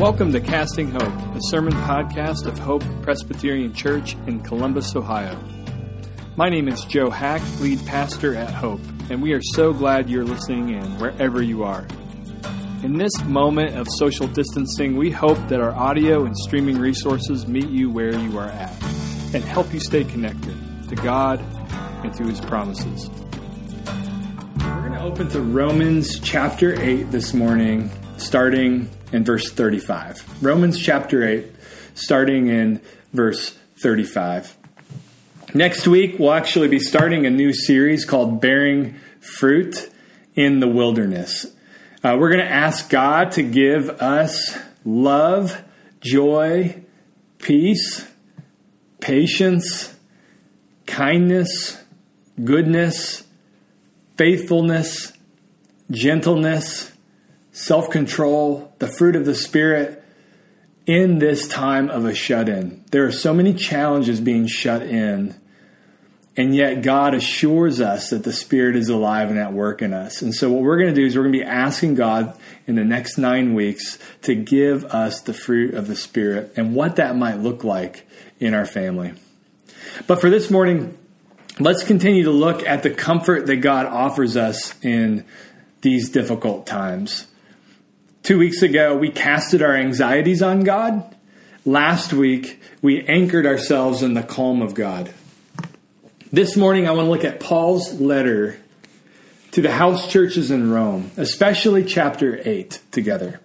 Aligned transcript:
Welcome 0.00 0.32
to 0.32 0.40
Casting 0.40 0.90
Hope, 0.90 1.36
a 1.36 1.40
sermon 1.50 1.72
podcast 1.72 2.46
of 2.46 2.58
Hope 2.58 2.82
Presbyterian 3.02 3.72
Church 3.72 4.16
in 4.26 4.40
Columbus, 4.40 4.96
Ohio. 4.96 5.38
My 6.34 6.48
name 6.48 6.66
is 6.66 6.84
Joe 6.84 7.10
Hack, 7.10 7.40
lead 7.60 7.78
pastor 7.86 8.34
at 8.34 8.50
Hope, 8.50 8.80
and 9.08 9.22
we 9.22 9.34
are 9.34 9.40
so 9.40 9.72
glad 9.72 10.10
you're 10.10 10.24
listening 10.24 10.70
in 10.70 10.82
wherever 10.98 11.40
you 11.40 11.62
are. 11.62 11.86
In 12.82 12.98
this 12.98 13.12
moment 13.22 13.78
of 13.78 13.86
social 13.96 14.26
distancing, 14.26 14.96
we 14.96 15.12
hope 15.12 15.38
that 15.46 15.60
our 15.60 15.72
audio 15.72 16.24
and 16.24 16.36
streaming 16.38 16.78
resources 16.78 17.46
meet 17.46 17.68
you 17.68 17.88
where 17.88 18.18
you 18.18 18.36
are 18.36 18.48
at 18.48 18.72
and 19.32 19.44
help 19.44 19.72
you 19.72 19.78
stay 19.78 20.02
connected 20.02 20.56
to 20.88 20.96
God 20.96 21.38
and 22.02 22.12
to 22.16 22.24
His 22.24 22.40
promises. 22.40 23.08
We're 24.58 24.88
going 24.88 24.92
to 24.92 25.02
open 25.02 25.28
to 25.28 25.40
Romans 25.40 26.18
chapter 26.18 26.78
8 26.82 27.12
this 27.12 27.32
morning, 27.32 27.92
starting 28.24 28.88
in 29.12 29.24
verse 29.24 29.52
35. 29.52 30.42
Romans 30.42 30.78
chapter 30.80 31.26
8, 31.26 31.46
starting 31.94 32.48
in 32.48 32.80
verse 33.12 33.50
35. 33.78 34.56
Next 35.52 35.86
week, 35.86 36.18
we'll 36.18 36.32
actually 36.32 36.68
be 36.68 36.80
starting 36.80 37.26
a 37.26 37.30
new 37.30 37.52
series 37.52 38.04
called 38.04 38.40
Bearing 38.40 38.96
Fruit 39.20 39.90
in 40.34 40.60
the 40.60 40.66
Wilderness. 40.66 41.46
Uh, 42.02 42.16
we're 42.18 42.30
going 42.30 42.44
to 42.44 42.50
ask 42.50 42.90
God 42.90 43.32
to 43.32 43.42
give 43.42 43.88
us 43.88 44.58
love, 44.84 45.62
joy, 46.00 46.82
peace, 47.38 48.06
patience, 49.00 49.94
kindness, 50.86 51.78
goodness, 52.42 53.24
faithfulness, 54.16 55.12
gentleness, 55.90 56.90
self 57.54 57.88
control, 57.88 58.74
the 58.80 58.88
fruit 58.88 59.16
of 59.16 59.24
the 59.24 59.34
Spirit 59.34 60.02
in 60.86 61.18
this 61.20 61.48
time 61.48 61.88
of 61.88 62.04
a 62.04 62.14
shut 62.14 62.48
in. 62.48 62.84
There 62.90 63.06
are 63.06 63.12
so 63.12 63.32
many 63.32 63.54
challenges 63.54 64.20
being 64.20 64.46
shut 64.46 64.82
in, 64.82 65.34
and 66.36 66.54
yet 66.54 66.82
God 66.82 67.14
assures 67.14 67.80
us 67.80 68.10
that 68.10 68.24
the 68.24 68.32
Spirit 68.32 68.76
is 68.76 68.90
alive 68.90 69.30
and 69.30 69.38
at 69.38 69.52
work 69.52 69.80
in 69.80 69.94
us. 69.94 70.20
And 70.20 70.34
so, 70.34 70.52
what 70.52 70.62
we're 70.62 70.76
going 70.76 70.92
to 70.92 71.00
do 71.00 71.06
is 71.06 71.16
we're 71.16 71.22
going 71.22 71.32
to 71.32 71.38
be 71.38 71.44
asking 71.44 71.94
God 71.94 72.36
in 72.66 72.74
the 72.74 72.84
next 72.84 73.16
nine 73.16 73.54
weeks 73.54 73.98
to 74.22 74.34
give 74.34 74.84
us 74.86 75.22
the 75.22 75.32
fruit 75.32 75.74
of 75.74 75.86
the 75.86 75.96
Spirit 75.96 76.52
and 76.56 76.74
what 76.74 76.96
that 76.96 77.16
might 77.16 77.38
look 77.38 77.62
like 77.62 78.06
in 78.40 78.52
our 78.52 78.66
family. 78.66 79.14
But 80.08 80.20
for 80.20 80.28
this 80.28 80.50
morning, 80.50 80.98
let's 81.60 81.84
continue 81.84 82.24
to 82.24 82.32
look 82.32 82.66
at 82.66 82.82
the 82.82 82.90
comfort 82.90 83.46
that 83.46 83.56
God 83.58 83.86
offers 83.86 84.36
us 84.36 84.74
in 84.82 85.24
these 85.82 86.10
difficult 86.10 86.66
times. 86.66 87.28
Two 88.24 88.38
weeks 88.38 88.62
ago, 88.62 88.96
we 88.96 89.10
casted 89.10 89.60
our 89.60 89.76
anxieties 89.76 90.40
on 90.40 90.64
God. 90.64 91.14
Last 91.66 92.14
week, 92.14 92.58
we 92.80 93.02
anchored 93.02 93.44
ourselves 93.44 94.02
in 94.02 94.14
the 94.14 94.22
calm 94.22 94.62
of 94.62 94.72
God. 94.72 95.12
This 96.32 96.56
morning, 96.56 96.88
I 96.88 96.92
want 96.92 97.04
to 97.04 97.10
look 97.10 97.24
at 97.24 97.38
Paul's 97.38 98.00
letter 98.00 98.58
to 99.50 99.60
the 99.60 99.72
house 99.72 100.10
churches 100.10 100.50
in 100.50 100.70
Rome, 100.70 101.10
especially 101.18 101.84
chapter 101.84 102.40
8 102.42 102.80
together. 102.90 103.42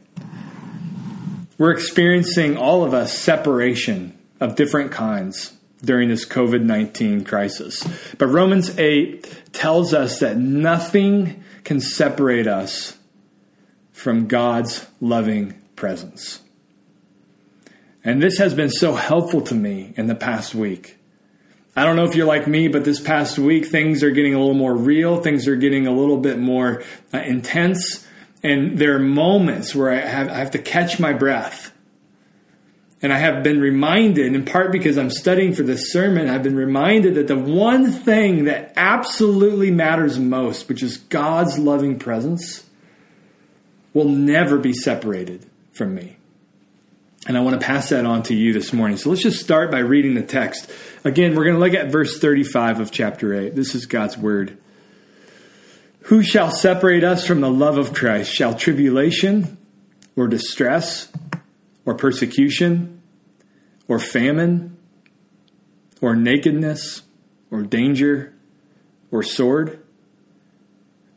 We're 1.58 1.72
experiencing, 1.72 2.56
all 2.56 2.86
of 2.86 2.94
us, 2.94 3.18
separation 3.18 4.18
of 4.40 4.56
different 4.56 4.94
kinds 4.94 5.58
during 5.84 6.08
this 6.08 6.26
COVID 6.26 6.62
19 6.64 7.26
crisis. 7.26 7.86
But 8.18 8.28
Romans 8.28 8.80
8 8.80 9.52
tells 9.52 9.94
us 9.94 10.20
that 10.20 10.38
nothing 10.38 11.44
can 11.66 11.82
separate 11.82 12.48
us 12.48 12.96
from 14.00 14.28
God's 14.28 14.88
loving 15.02 15.53
presence. 15.75 16.39
And 18.02 18.22
this 18.22 18.38
has 18.38 18.53
been 18.53 18.69
so 18.69 18.94
helpful 18.94 19.42
to 19.42 19.53
me 19.53 19.94
in 19.97 20.08
the 20.08 20.16
past 20.16 20.55
week. 20.55 20.95
I 21.76 21.83
don't 21.83 21.98
know 21.98 22.05
if 22.05 22.15
you're 22.15 22.26
like 22.26 22.48
me, 22.48 22.70
but 22.70 22.86
this 22.86 23.02
past 23.02 23.38
week, 23.38 23.65
things 23.65 24.02
are 24.02 24.11
getting 24.11 24.33
a 24.33 24.39
little 24.39 24.54
more 24.54 24.73
real. 24.73 25.21
Things 25.21 25.49
are 25.49 25.58
getting 25.58 25.86
a 25.86 25.92
little 25.92 26.15
bit 26.15 26.39
more 26.39 26.82
uh, 27.14 27.17
intense. 27.17 28.08
And 28.42 28.77
there 28.77 28.95
are 28.95 28.99
moments 28.99 29.76
where 29.76 29.92
I 29.92 29.98
have, 29.98 30.30
I 30.30 30.36
have 30.36 30.52
to 30.52 30.59
catch 30.59 30.98
my 30.98 31.11
breath. 31.11 31.73
And 33.02 33.11
I 33.11 33.17
have 33.17 33.43
been 33.43 33.59
reminded, 33.59 34.33
in 34.33 34.45
part 34.45 34.71
because 34.71 34.98
I'm 34.98 35.11
studying 35.11 35.54
for 35.54 35.64
this 35.64 35.92
sermon, 35.92 36.30
I've 36.30 36.43
been 36.43 36.55
reminded 36.55 37.15
that 37.15 37.27
the 37.27 37.38
one 37.38 37.92
thing 37.92 38.45
that 38.45 38.71
absolutely 38.77 39.71
matters 39.71 40.17
most, 40.17 40.70
which 40.70 40.83
is 40.83 40.98
God's 40.98 41.59
loving 41.59 41.99
presence, 41.99 42.64
will 43.99 44.10
never 44.10 44.58
be 44.58 44.71
separated 44.71 45.45
from 45.73 45.93
me. 45.93 46.15
And 47.27 47.37
I 47.37 47.42
want 47.42 47.60
to 47.60 47.65
pass 47.65 47.89
that 47.89 48.05
on 48.05 48.23
to 48.23 48.33
you 48.33 48.54
this 48.54 48.71
morning. 48.71 48.95
So 48.95 49.10
let's 49.10 49.21
just 49.21 49.42
start 49.42 49.71
by 49.71 49.80
reading 49.80 50.14
the 50.14 50.23
text. 50.23 50.71
Again, 51.04 51.36
we're 51.36 51.43
going 51.43 51.55
to 51.55 51.60
look 51.60 51.73
at 51.73 51.92
verse 51.92 52.17
35 52.17 52.80
of 52.80 52.92
chapter 52.92 53.33
8. 53.33 53.55
This 53.55 53.76
is 53.76 53.86
God's 53.86 54.17
word. 54.17 54.58
Who 56.04 56.23
shall 56.23 56.49
separate 56.49 57.04
us 57.04 57.27
from 57.27 57.42
the 57.42 57.52
love 57.52 57.77
of 57.77 57.93
Christ? 57.93 58.33
Shall 58.33 58.55
tribulation 58.55 59.58
or 60.15 60.30
distress 60.30 61.11
or 61.86 61.93
persecution 61.93 63.02
or 63.89 63.99
famine 63.99 64.77
or 65.99 66.15
nakedness 66.15 67.02
or 67.52 67.64
danger 67.64 68.33
or 69.11 69.23
sword? 69.23 69.83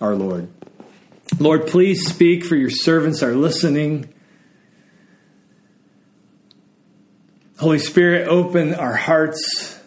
our 0.00 0.14
Lord. 0.14 0.48
Lord, 1.38 1.66
please 1.66 2.08
speak, 2.08 2.44
for 2.44 2.56
your 2.56 2.70
servants 2.70 3.22
are 3.22 3.34
listening. 3.34 4.12
Holy 7.58 7.78
Spirit, 7.78 8.28
open 8.28 8.74
our 8.74 8.94
hearts 8.94 9.78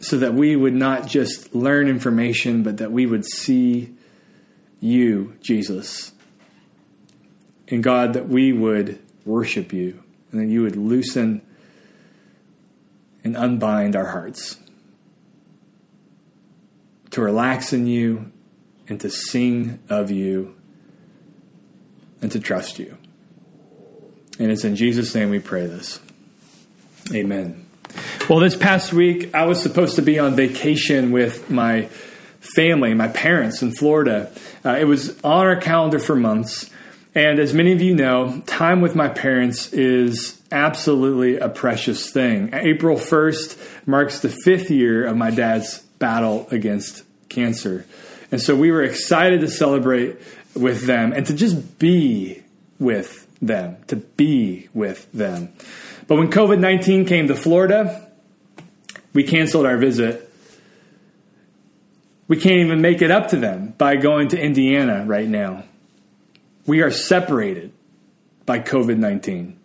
so 0.00 0.18
that 0.18 0.34
we 0.34 0.56
would 0.56 0.74
not 0.74 1.06
just 1.06 1.54
learn 1.54 1.88
information, 1.88 2.62
but 2.62 2.78
that 2.78 2.90
we 2.90 3.06
would 3.06 3.24
see 3.24 3.94
you, 4.80 5.36
Jesus. 5.42 6.12
And 7.68 7.82
God, 7.82 8.14
that 8.14 8.28
we 8.28 8.52
would 8.52 8.98
worship 9.24 9.72
you 9.72 10.02
and 10.32 10.40
that 10.40 10.46
you 10.46 10.62
would 10.62 10.76
loosen 10.76 11.42
and 13.22 13.36
unbind 13.36 13.94
our 13.94 14.06
hearts 14.06 14.56
to 17.10 17.20
relax 17.20 17.72
in 17.72 17.86
you 17.86 18.32
and 18.90 19.00
to 19.00 19.08
sing 19.08 19.78
of 19.88 20.10
you 20.10 20.54
and 22.20 22.30
to 22.32 22.40
trust 22.40 22.78
you. 22.78 22.98
And 24.38 24.50
it's 24.50 24.64
in 24.64 24.76
Jesus' 24.76 25.14
name 25.14 25.30
we 25.30 25.38
pray 25.38 25.66
this. 25.66 26.00
Amen. 27.14 27.66
Well, 28.28 28.40
this 28.40 28.56
past 28.56 28.92
week, 28.92 29.34
I 29.34 29.46
was 29.46 29.62
supposed 29.62 29.96
to 29.96 30.02
be 30.02 30.18
on 30.18 30.34
vacation 30.34 31.12
with 31.12 31.50
my 31.50 31.88
family, 32.40 32.94
my 32.94 33.08
parents 33.08 33.62
in 33.62 33.72
Florida. 33.72 34.32
Uh, 34.64 34.76
it 34.78 34.84
was 34.84 35.18
on 35.22 35.46
our 35.46 35.56
calendar 35.56 35.98
for 35.98 36.16
months. 36.16 36.68
And 37.14 37.38
as 37.38 37.54
many 37.54 37.72
of 37.72 37.80
you 37.82 37.94
know, 37.94 38.40
time 38.46 38.80
with 38.80 38.94
my 38.94 39.08
parents 39.08 39.72
is 39.72 40.40
absolutely 40.52 41.38
a 41.38 41.48
precious 41.48 42.10
thing. 42.10 42.50
April 42.52 42.96
1st 42.96 43.86
marks 43.86 44.20
the 44.20 44.28
fifth 44.28 44.70
year 44.70 45.06
of 45.06 45.16
my 45.16 45.30
dad's 45.30 45.80
battle 45.98 46.48
against 46.50 47.02
cancer. 47.28 47.84
And 48.30 48.40
so 48.40 48.54
we 48.54 48.70
were 48.70 48.82
excited 48.82 49.40
to 49.40 49.48
celebrate 49.48 50.16
with 50.54 50.86
them 50.86 51.12
and 51.12 51.26
to 51.26 51.34
just 51.34 51.78
be 51.78 52.42
with 52.78 53.26
them, 53.40 53.76
to 53.88 53.96
be 53.96 54.68
with 54.74 55.10
them. 55.12 55.52
But 56.06 56.16
when 56.16 56.30
COVID 56.30 56.58
19 56.58 57.06
came 57.06 57.28
to 57.28 57.34
Florida, 57.34 58.08
we 59.12 59.24
canceled 59.24 59.66
our 59.66 59.76
visit. 59.76 60.28
We 62.28 62.36
can't 62.36 62.60
even 62.64 62.80
make 62.80 63.02
it 63.02 63.10
up 63.10 63.28
to 63.28 63.36
them 63.36 63.74
by 63.76 63.96
going 63.96 64.28
to 64.28 64.40
Indiana 64.40 65.04
right 65.04 65.28
now. 65.28 65.64
We 66.66 66.82
are 66.82 66.90
separated 66.90 67.72
by 68.46 68.60
COVID 68.60 68.98
19. 68.98 69.58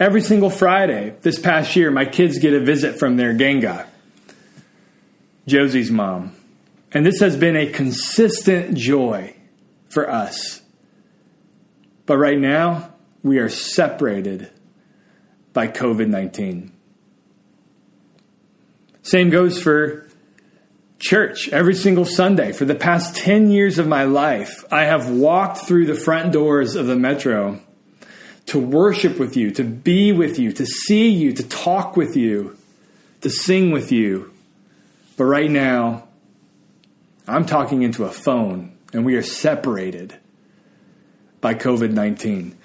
Every 0.00 0.20
single 0.20 0.48
Friday 0.48 1.14
this 1.22 1.38
past 1.38 1.74
year, 1.74 1.90
my 1.90 2.04
kids 2.04 2.38
get 2.38 2.54
a 2.54 2.60
visit 2.60 2.98
from 2.98 3.16
their 3.16 3.34
ganga, 3.34 3.86
Josie's 5.46 5.90
mom. 5.90 6.37
And 6.92 7.04
this 7.04 7.20
has 7.20 7.36
been 7.36 7.56
a 7.56 7.66
consistent 7.66 8.76
joy 8.76 9.34
for 9.88 10.10
us. 10.10 10.62
But 12.06 12.16
right 12.16 12.38
now, 12.38 12.94
we 13.22 13.38
are 13.38 13.50
separated 13.50 14.50
by 15.52 15.68
COVID 15.68 16.08
19. 16.08 16.72
Same 19.02 19.30
goes 19.30 19.60
for 19.60 20.08
church 20.98 21.48
every 21.50 21.74
single 21.74 22.04
Sunday. 22.04 22.52
For 22.52 22.64
the 22.64 22.74
past 22.74 23.16
10 23.16 23.50
years 23.50 23.78
of 23.78 23.86
my 23.86 24.04
life, 24.04 24.64
I 24.70 24.84
have 24.84 25.10
walked 25.10 25.58
through 25.58 25.86
the 25.86 25.94
front 25.94 26.32
doors 26.32 26.74
of 26.74 26.86
the 26.86 26.96
metro 26.96 27.60
to 28.46 28.58
worship 28.58 29.18
with 29.18 29.36
you, 29.36 29.50
to 29.52 29.64
be 29.64 30.12
with 30.12 30.38
you, 30.38 30.52
to 30.52 30.64
see 30.64 31.08
you, 31.08 31.32
to 31.34 31.42
talk 31.46 31.96
with 31.96 32.16
you, 32.16 32.56
to 33.20 33.30
sing 33.30 33.70
with 33.70 33.92
you. 33.92 34.32
But 35.16 35.24
right 35.24 35.50
now, 35.50 36.07
I'm 37.28 37.44
talking 37.44 37.82
into 37.82 38.04
a 38.04 38.10
phone 38.10 38.76
and 38.92 39.04
we 39.04 39.16
are 39.16 39.22
separated 39.22 40.16
by 41.40 41.54
COVID 41.54 41.92
19. 41.92 42.56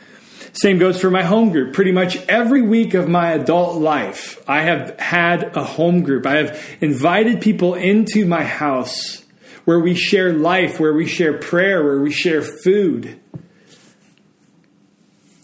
Same 0.54 0.77
goes 0.77 1.01
for 1.01 1.10
my 1.10 1.24
home 1.24 1.51
group. 1.51 1.74
Pretty 1.74 1.92
much 1.92 2.18
every 2.27 2.62
week 2.62 2.94
of 2.94 3.10
my 3.10 3.31
adult 3.31 3.81
life, 3.81 4.42
I 4.48 4.62
have 4.62 5.00
had 5.00 5.57
a 5.57 5.63
home 5.63 6.04
group. 6.04 6.25
I 6.25 6.38
have 6.38 6.77
invited 6.80 7.42
people 7.42 7.74
into 7.74 8.25
my 8.25 8.44
house 8.44 9.24
where 9.65 9.80
we 9.80 9.95
share 9.95 10.31
life, 10.31 10.80
where 10.80 10.94
we 10.94 11.07
share 11.07 11.38
prayer, 11.38 11.83
where 11.83 12.00
we 12.00 12.12
share 12.12 12.42
food. 12.42 13.19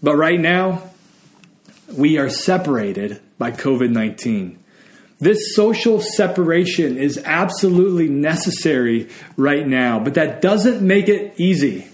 But 0.01 0.16
right 0.16 0.39
now, 0.39 0.83
we 1.92 2.18
are 2.18 2.30
separated 2.30 3.19
by 3.38 3.51
COVID 3.51 3.89
19. 3.89 4.60
This 5.19 5.54
social 5.54 6.00
separation 6.00 6.98
is 6.98 7.21
absolutely 7.25 8.07
necessary 8.07 9.10
right 9.36 9.68
now, 9.68 10.00
but 10.00 10.13
that 10.13 10.42
doesn't 10.42 10.81
make 10.81 11.10
it 11.10 11.33
easy. 11.38 11.88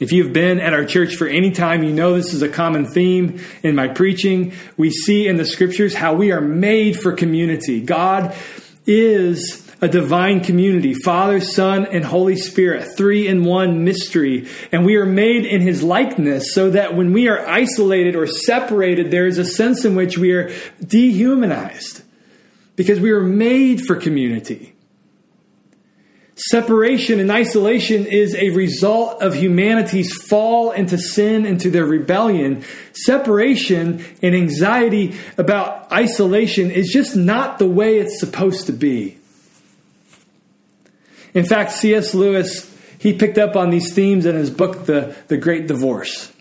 If 0.00 0.10
you've 0.10 0.32
been 0.32 0.58
at 0.58 0.72
our 0.72 0.84
church 0.84 1.14
for 1.14 1.28
any 1.28 1.52
time, 1.52 1.84
you 1.84 1.92
know 1.92 2.14
this 2.14 2.34
is 2.34 2.42
a 2.42 2.48
common 2.48 2.86
theme 2.86 3.40
in 3.62 3.76
my 3.76 3.86
preaching. 3.86 4.52
We 4.76 4.90
see 4.90 5.28
in 5.28 5.36
the 5.36 5.44
scriptures 5.44 5.94
how 5.94 6.14
we 6.14 6.32
are 6.32 6.40
made 6.40 6.98
for 6.98 7.12
community. 7.12 7.80
God 7.80 8.34
is 8.84 9.61
a 9.82 9.88
divine 9.88 10.40
community 10.40 10.94
Father, 10.94 11.40
Son, 11.40 11.86
and 11.86 12.04
Holy 12.04 12.36
Spirit, 12.36 12.96
three 12.96 13.26
in 13.26 13.44
one 13.44 13.84
mystery. 13.84 14.48
And 14.70 14.86
we 14.86 14.94
are 14.94 15.04
made 15.04 15.44
in 15.44 15.60
His 15.60 15.82
likeness 15.82 16.54
so 16.54 16.70
that 16.70 16.94
when 16.94 17.12
we 17.12 17.28
are 17.28 17.46
isolated 17.46 18.14
or 18.14 18.28
separated, 18.28 19.10
there 19.10 19.26
is 19.26 19.38
a 19.38 19.44
sense 19.44 19.84
in 19.84 19.96
which 19.96 20.16
we 20.16 20.30
are 20.30 20.52
dehumanized 20.80 22.02
because 22.76 23.00
we 23.00 23.10
are 23.10 23.20
made 23.20 23.80
for 23.82 23.96
community. 23.96 24.72
Separation 26.36 27.20
and 27.20 27.30
isolation 27.30 28.06
is 28.06 28.34
a 28.34 28.50
result 28.50 29.20
of 29.20 29.34
humanity's 29.34 30.12
fall 30.22 30.70
into 30.70 30.96
sin, 30.96 31.44
into 31.44 31.70
their 31.70 31.84
rebellion. 31.84 32.64
Separation 32.92 34.04
and 34.22 34.34
anxiety 34.34 35.14
about 35.36 35.92
isolation 35.92 36.70
is 36.70 36.88
just 36.88 37.14
not 37.16 37.58
the 37.58 37.68
way 37.68 37.98
it's 37.98 38.18
supposed 38.18 38.66
to 38.66 38.72
be. 38.72 39.18
In 41.34 41.44
fact, 41.44 41.72
C.S. 41.72 42.14
Lewis, 42.14 42.70
he 42.98 43.12
picked 43.12 43.38
up 43.38 43.56
on 43.56 43.70
these 43.70 43.92
themes 43.94 44.26
in 44.26 44.36
his 44.36 44.50
book, 44.50 44.86
The, 44.86 45.16
the 45.28 45.36
Great 45.36 45.66
Divorce. 45.66 46.32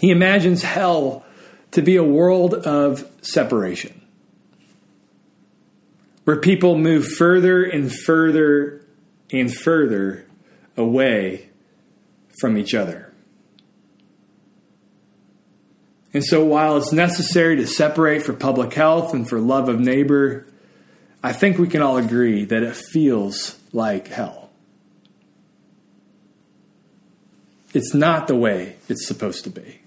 He 0.00 0.10
imagines 0.10 0.62
hell 0.62 1.24
to 1.72 1.82
be 1.82 1.96
a 1.96 2.04
world 2.04 2.54
of 2.54 3.08
separation, 3.22 4.00
where 6.24 6.36
people 6.36 6.78
move 6.78 7.06
further 7.06 7.64
and 7.64 7.92
further 7.92 8.86
and 9.32 9.52
further 9.54 10.26
away 10.76 11.48
from 12.40 12.56
each 12.56 12.74
other. 12.74 13.12
And 16.12 16.24
so, 16.24 16.44
while 16.44 16.78
it's 16.78 16.92
necessary 16.92 17.56
to 17.56 17.66
separate 17.66 18.22
for 18.22 18.32
public 18.32 18.72
health 18.72 19.12
and 19.12 19.28
for 19.28 19.38
love 19.38 19.68
of 19.68 19.80
neighbor, 19.80 20.46
I 21.26 21.32
think 21.32 21.58
we 21.58 21.66
can 21.66 21.82
all 21.82 21.96
agree 21.96 22.44
that 22.44 22.62
it 22.62 22.76
feels 22.76 23.58
like 23.72 24.06
hell. 24.06 24.48
It's 27.74 27.92
not 27.92 28.28
the 28.28 28.36
way 28.36 28.76
it's 28.88 29.08
supposed 29.08 29.42
to 29.42 29.50
be. 29.50 29.80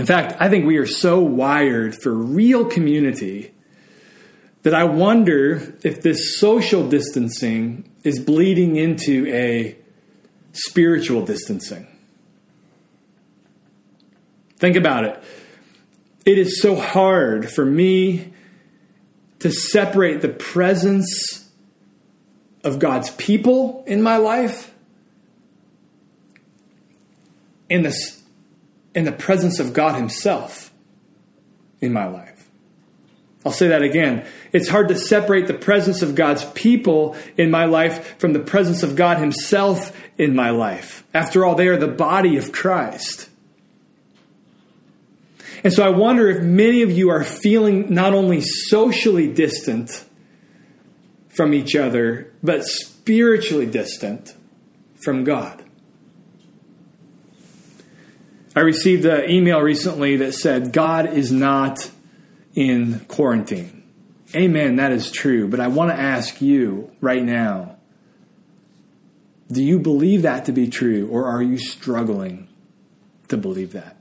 In 0.00 0.04
fact, 0.04 0.34
I 0.40 0.48
think 0.48 0.66
we 0.66 0.78
are 0.78 0.86
so 0.86 1.20
wired 1.20 1.94
for 1.94 2.12
real 2.12 2.64
community 2.64 3.54
that 4.64 4.74
I 4.74 4.82
wonder 4.82 5.76
if 5.84 6.02
this 6.02 6.40
social 6.40 6.88
distancing 6.88 7.88
is 8.02 8.18
bleeding 8.18 8.74
into 8.74 9.28
a 9.28 9.76
spiritual 10.50 11.24
distancing. 11.24 11.86
Think 14.56 14.74
about 14.74 15.04
it. 15.04 15.22
It 16.26 16.36
is 16.36 16.60
so 16.60 16.74
hard 16.74 17.48
for 17.48 17.64
me 17.64 18.31
to 19.42 19.50
separate 19.50 20.20
the 20.20 20.28
presence 20.28 21.48
of 22.64 22.78
God's 22.78 23.10
people 23.10 23.82
in 23.86 24.02
my 24.02 24.16
life 24.16 24.72
and 27.68 27.84
the, 27.84 28.16
in 28.94 29.04
the 29.04 29.12
presence 29.12 29.58
of 29.58 29.72
God 29.72 29.96
Himself 29.96 30.72
in 31.80 31.92
my 31.92 32.06
life. 32.06 32.48
I'll 33.44 33.50
say 33.50 33.68
that 33.68 33.82
again. 33.82 34.24
It's 34.52 34.68
hard 34.68 34.86
to 34.88 34.96
separate 34.96 35.48
the 35.48 35.54
presence 35.54 36.02
of 36.02 36.14
God's 36.14 36.44
people 36.52 37.16
in 37.36 37.50
my 37.50 37.64
life 37.64 38.16
from 38.20 38.34
the 38.34 38.40
presence 38.40 38.84
of 38.84 38.94
God 38.94 39.18
Himself 39.18 39.96
in 40.16 40.36
my 40.36 40.50
life. 40.50 41.02
After 41.12 41.44
all, 41.44 41.56
they 41.56 41.66
are 41.66 41.76
the 41.76 41.88
body 41.88 42.36
of 42.36 42.52
Christ. 42.52 43.28
And 45.64 45.72
so 45.72 45.84
I 45.84 45.90
wonder 45.90 46.28
if 46.28 46.42
many 46.42 46.82
of 46.82 46.90
you 46.90 47.10
are 47.10 47.22
feeling 47.22 47.92
not 47.94 48.14
only 48.14 48.40
socially 48.40 49.32
distant 49.32 50.04
from 51.28 51.54
each 51.54 51.76
other, 51.76 52.32
but 52.42 52.64
spiritually 52.64 53.66
distant 53.66 54.34
from 55.02 55.24
God. 55.24 55.64
I 58.54 58.60
received 58.60 59.04
an 59.04 59.30
email 59.30 59.60
recently 59.60 60.16
that 60.16 60.34
said, 60.34 60.72
God 60.72 61.06
is 61.12 61.32
not 61.32 61.90
in 62.54 63.00
quarantine. 63.06 63.82
Amen, 64.34 64.76
that 64.76 64.92
is 64.92 65.10
true. 65.10 65.48
But 65.48 65.60
I 65.60 65.68
want 65.68 65.90
to 65.90 65.98
ask 65.98 66.42
you 66.42 66.90
right 67.00 67.22
now 67.22 67.76
do 69.50 69.62
you 69.62 69.78
believe 69.78 70.22
that 70.22 70.46
to 70.46 70.52
be 70.52 70.66
true, 70.68 71.06
or 71.08 71.26
are 71.26 71.42
you 71.42 71.58
struggling 71.58 72.48
to 73.28 73.36
believe 73.36 73.72
that? 73.72 73.96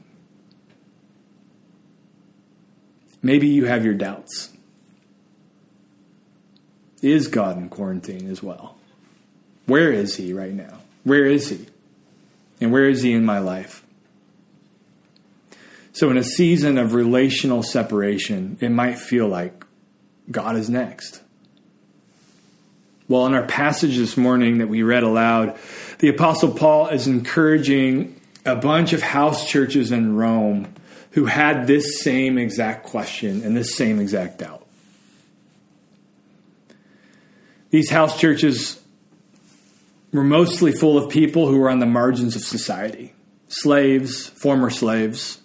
Maybe 3.22 3.48
you 3.48 3.66
have 3.66 3.86
your 3.86 3.94
doubts. 3.94 4.50
Is 7.02 7.28
God 7.28 7.58
in 7.58 7.70
quarantine 7.70 8.30
as 8.30 8.44
well? 8.44 8.78
Where 9.66 9.92
is 9.92 10.16
He 10.16 10.34
right 10.34 10.54
now? 10.54 10.80
Where 11.04 11.26
is 11.26 11.50
He? 11.50 11.66
And 12.60 12.72
where 12.72 12.88
is 12.88 13.02
He 13.02 13.14
in 13.14 13.26
my 13.26 13.40
life? 13.40 13.84
So, 15.94 16.10
in 16.10 16.18
a 16.18 16.24
season 16.24 16.78
of 16.78 16.94
relational 16.94 17.64
separation, 17.64 18.58
it 18.62 18.70
might 18.70 18.98
feel 18.98 19.28
like 19.28 19.66
God 20.30 20.56
is 20.56 20.70
next. 20.70 21.22
Well, 23.08 23.26
in 23.26 23.34
our 23.34 23.46
passage 23.46 23.98
this 23.98 24.16
morning 24.16 24.60
that 24.60 24.70
we 24.70 24.84
read 24.84 25.04
aloud, 25.04 25.58
the 26.00 26.08
Apostle 26.08 26.54
Paul 26.54 26.88
is 26.88 27.08
encouraging 27.08 28.20
a 28.46 28.56
bunch 28.56 28.94
of 28.94 29.02
house 29.02 29.48
churches 29.48 29.92
in 29.92 30.16
Rome 30.16 30.74
who 31.12 31.26
had 31.26 31.68
this 31.68 32.02
same 32.02 32.38
exact 32.38 32.86
question 32.86 33.44
and 33.44 33.56
this 33.56 33.76
same 33.76 34.00
exact 34.00 34.40
doubt. 34.40 34.66
These 37.70 37.90
house 37.90 38.20
churches 38.20 38.82
were 40.12 40.24
mostly 40.24 40.72
full 40.72 40.98
of 40.98 41.10
people 41.10 41.48
who 41.48 41.58
were 41.58 41.70
on 41.70 41.80
the 41.80 41.86
margins 41.86 42.36
of 42.36 42.44
society 42.44 43.14
slaves, 43.48 44.28
former 44.28 44.70
slaves, 44.70 45.42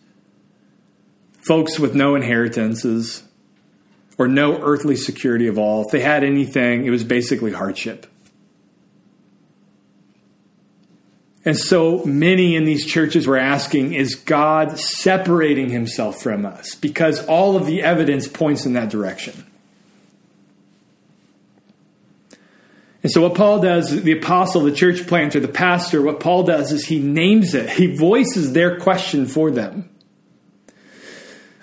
folks 1.41 1.79
with 1.79 1.95
no 1.95 2.15
inheritances 2.15 3.25
or 4.17 4.29
no 4.29 4.61
earthly 4.61 4.97
security 4.97 5.49
of 5.49 5.59
all. 5.59 5.85
If 5.85 5.91
they 5.91 6.01
had 6.01 6.23
anything, 6.23 6.85
it 6.85 6.91
was 6.91 7.03
basically 7.03 7.53
hardship. 7.53 8.07
And 11.47 11.57
so 11.57 12.05
many 12.05 12.57
in 12.57 12.65
these 12.65 12.85
churches 12.85 13.29
were 13.29 13.37
asking, 13.37 13.95
is 13.95 14.17
God 14.17 14.81
separating 14.81 15.71
himself 15.71 16.21
from 16.21 16.45
us? 16.45 16.75
Because 16.75 17.25
all 17.27 17.57
of 17.57 17.67
the 17.67 17.83
evidence 17.83 18.27
points 18.27 18.67
in 18.67 18.73
that 18.73 18.91
direction. 18.91 19.47
And 23.05 23.13
so, 23.13 23.23
what 23.23 23.37
Paul 23.37 23.61
does, 23.61 24.03
the 24.03 24.19
apostle, 24.19 24.63
the 24.63 24.73
church 24.73 25.07
planter, 25.07 25.39
the 25.39 25.47
pastor, 25.47 26.03
what 26.03 26.19
Paul 26.19 26.43
does 26.43 26.73
is 26.73 26.87
he 26.87 26.99
names 26.99 27.55
it, 27.55 27.71
he 27.71 27.95
voices 27.95 28.53
their 28.53 28.81
question 28.81 29.27
for 29.27 29.53
them. 29.53 29.89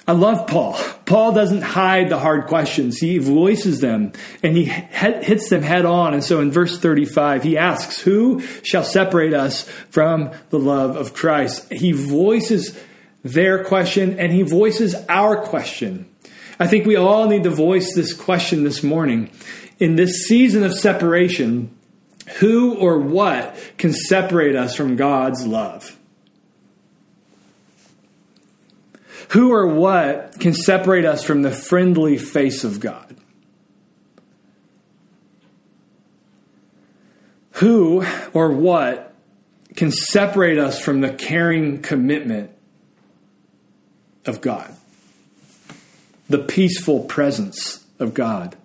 I 0.06 0.12
love 0.12 0.48
Paul. 0.48 0.78
Paul 1.06 1.32
doesn't 1.32 1.62
hide 1.62 2.10
the 2.10 2.20
hard 2.20 2.48
questions. 2.48 2.98
He 2.98 3.20
voices 3.20 3.80
them 3.80 4.12
and 4.42 4.58
he 4.58 4.66
hits 4.66 5.50
them 5.50 5.62
head 5.62 5.86
on. 5.86 6.14
And 6.14 6.24
so 6.24 6.42
in 6.42 6.52
verse 6.52 6.78
35, 6.78 7.44
he 7.44 7.58
asks, 7.58 8.02
Who 8.02 8.42
shall 8.64 8.84
separate 8.84 9.34
us 9.34 9.64
from 9.90 10.32
the 10.50 10.60
love 10.60 10.98
of 10.98 11.14
Christ? 11.14 11.72
He 11.72 11.94
voices 11.94 12.78
their 13.24 13.64
question 13.64 14.20
and 14.20 14.34
he 14.34 14.42
voices 14.42 14.94
our 15.08 15.38
question. 15.38 16.10
I 16.60 16.68
think 16.68 16.86
we 16.86 16.98
all 16.98 17.28
need 17.28 17.44
to 17.44 17.50
voice 17.50 17.96
this 17.96 18.14
question 18.14 18.64
this 18.64 18.84
morning. 18.84 19.32
In 19.80 19.96
this 19.96 20.28
season 20.28 20.64
of 20.64 20.74
separation, 20.74 21.76
who 22.40 22.76
or 22.76 23.00
what 23.00 23.56
can 23.78 23.94
separate 23.94 24.56
us 24.56 24.76
from 24.76 24.98
God's 24.98 25.48
love? 25.48 25.98
Who 29.30 29.52
or 29.52 29.68
what 29.68 30.40
can 30.40 30.54
separate 30.54 31.06
us 31.06 31.24
from 31.24 31.42
the 31.42 31.52
friendly 31.52 32.18
face 32.18 32.64
of 32.64 32.80
God? 32.80 33.16
Who 37.54 38.04
or 38.34 38.52
what 38.52 39.14
can 39.76 39.92
separate 39.92 40.58
us 40.58 40.80
from 40.80 41.02
the 41.02 41.12
caring 41.12 41.82
commitment 41.82 42.52
of 44.26 44.42
God? 44.42 44.72
The 46.30 46.40
peaceful 46.40 47.02
presence 47.02 47.84
of 48.00 48.14
God? 48.14 48.56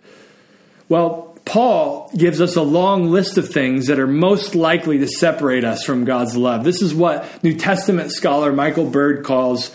Well, 0.89 1.37
Paul 1.45 2.11
gives 2.17 2.41
us 2.41 2.57
a 2.57 2.63
long 2.63 3.11
list 3.11 3.39
of 3.39 3.49
things 3.49 3.87
that 3.87 3.99
are 3.99 4.07
most 4.07 4.55
likely 4.55 4.99
to 4.99 5.09
separate 5.09 5.65
us 5.65 5.83
from 5.83 6.05
God's 6.05 6.37
love. 6.37 6.63
This 6.63 6.83
is 6.83 6.95
what 6.95 7.43
New 7.43 7.55
Testament 7.55 8.13
scholar 8.13 8.53
Michael 8.53 8.89
Bird 8.89 9.25
calls 9.25 9.71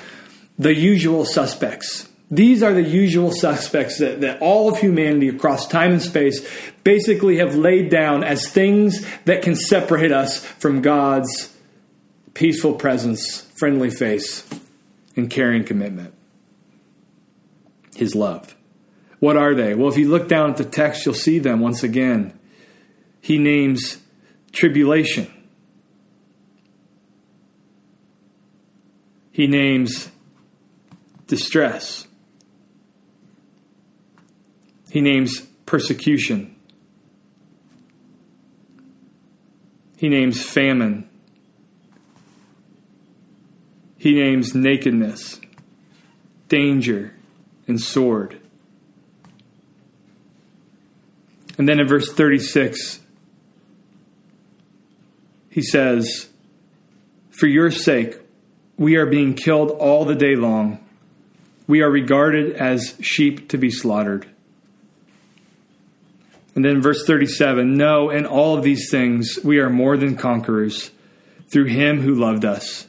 the 0.58 0.74
usual 0.74 1.26
suspects. 1.26 2.10
These 2.30 2.64
are 2.64 2.74
the 2.74 2.82
usual 2.82 3.32
suspects 3.32 4.00
that, 4.00 4.22
that 4.22 4.42
all 4.42 4.70
of 4.70 4.80
humanity 4.80 5.30
across 5.30 5.68
time 5.68 5.92
and 5.92 6.02
space 6.02 6.46
basically 6.84 7.38
have 7.38 7.56
laid 7.56 7.90
down 7.90 8.24
as 8.24 8.50
things 8.50 9.06
that 9.26 9.44
can 9.44 9.56
separate 9.56 10.12
us 10.12 10.44
from 10.44 10.82
God's 10.82 11.56
peaceful 12.34 12.74
presence, 12.74 13.42
friendly 13.56 13.92
face, 13.92 14.48
and 15.16 15.30
caring 15.30 15.64
commitment. 15.64 16.14
His 17.96 18.16
love. 18.16 18.56
What 19.20 19.38
are 19.38 19.54
they? 19.54 19.76
Well, 19.76 19.90
if 19.90 19.98
you 19.98 20.10
look 20.10 20.28
down 20.28 20.50
at 20.50 20.58
the 20.58 20.66
text, 20.66 21.06
you'll 21.06 21.16
see 21.16 21.40
them 21.40 21.60
once 21.60 21.84
again. 21.84 22.38
He 23.22 23.38
names 23.38 24.00
tribulation. 24.52 25.32
He 29.32 29.48
names 29.48 30.10
distress. 31.34 32.06
He 34.92 35.02
names 35.02 35.42
persecution. 35.66 36.56
He 39.98 40.10
names 40.10 40.46
famine. 40.46 41.10
He 43.98 44.13
names 44.13 44.54
nakedness, 44.54 45.42
danger, 46.50 47.16
and 47.68 47.82
sword. 47.82 48.40
And 51.58 51.68
then 51.68 51.80
in 51.80 51.88
verse 51.88 52.13
36, 52.13 53.00
he 55.50 55.63
says, 55.63 56.30
For 57.32 57.48
your 57.48 57.72
sake, 57.72 58.20
we 58.78 58.98
are 58.98 59.08
being 59.08 59.34
killed 59.34 59.72
all 59.72 60.06
the 60.06 60.13
day 60.13 60.36
long 60.36 60.83
we 61.67 61.82
are 61.82 61.89
regarded 61.89 62.55
as 62.55 62.96
sheep 63.00 63.50
to 63.50 63.58
be 63.58 63.72
slaughtered. 63.72 64.27
And 66.55 66.63
then 66.63 66.82
verse 66.82 67.05
37 67.05 67.75
No, 67.75 68.10
in 68.10 68.25
all 68.25 68.58
of 68.58 68.63
these 68.63 68.89
things 68.89 69.39
we 69.43 69.60
are 69.60 69.70
more 69.70 69.98
than 69.98 70.15
conquerors 70.15 70.91
through 71.48 71.65
him 71.65 72.01
who 72.01 72.15
loved 72.15 72.46
us. 72.46 72.88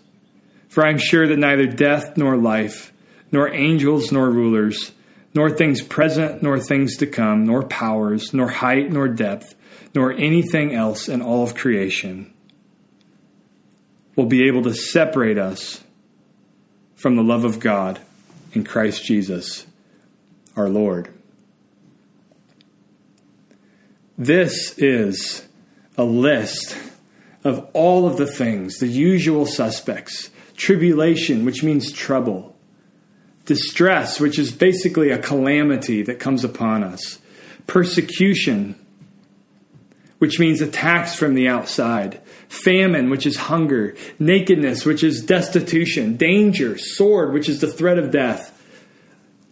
For 0.68 0.84
I 0.84 0.90
am 0.90 0.98
sure 0.98 1.26
that 1.26 1.38
neither 1.38 1.66
death 1.66 2.16
nor 2.16 2.36
life, 2.36 2.92
nor 3.30 3.52
angels 3.52 4.10
nor 4.10 4.28
rulers, 4.28 4.92
nor 5.34 5.50
things 5.50 5.82
present 5.82 6.42
nor 6.42 6.58
things 6.58 6.96
to 6.96 7.06
come, 7.06 7.44
nor 7.44 7.62
powers, 7.62 8.34
nor 8.34 8.48
height 8.48 8.90
nor 8.90 9.08
depth, 9.08 9.54
nor 9.94 10.12
anything 10.12 10.74
else 10.74 11.08
in 11.08 11.22
all 11.22 11.44
of 11.44 11.54
creation 11.54 12.32
will 14.16 14.26
be 14.26 14.46
able 14.46 14.62
to 14.62 14.74
separate 14.74 15.38
us 15.38 15.82
from 16.94 17.16
the 17.16 17.22
love 17.22 17.44
of 17.44 17.60
God 17.60 18.00
in 18.54 18.64
Christ 18.64 19.04
Jesus 19.04 19.66
our 20.56 20.68
Lord. 20.68 21.12
This 24.16 24.78
is 24.78 25.46
a 25.98 26.04
list 26.04 26.76
of 27.42 27.68
all 27.72 28.06
of 28.06 28.16
the 28.16 28.26
things, 28.26 28.78
the 28.78 28.86
usual 28.86 29.46
suspects. 29.46 30.30
Tribulation, 30.56 31.44
which 31.44 31.64
means 31.64 31.90
trouble, 31.90 32.56
distress, 33.44 34.20
which 34.20 34.38
is 34.38 34.52
basically 34.52 35.10
a 35.10 35.18
calamity 35.18 36.00
that 36.02 36.20
comes 36.20 36.44
upon 36.44 36.84
us, 36.84 37.18
persecution, 37.66 38.76
which 40.24 40.38
means 40.38 40.62
attacks 40.62 41.14
from 41.14 41.34
the 41.34 41.46
outside, 41.46 42.18
famine, 42.48 43.10
which 43.10 43.26
is 43.26 43.36
hunger, 43.36 43.94
nakedness, 44.18 44.86
which 44.86 45.04
is 45.04 45.22
destitution, 45.22 46.16
danger, 46.16 46.78
sword, 46.78 47.34
which 47.34 47.46
is 47.46 47.60
the 47.60 47.70
threat 47.70 47.98
of 47.98 48.10
death, 48.10 48.50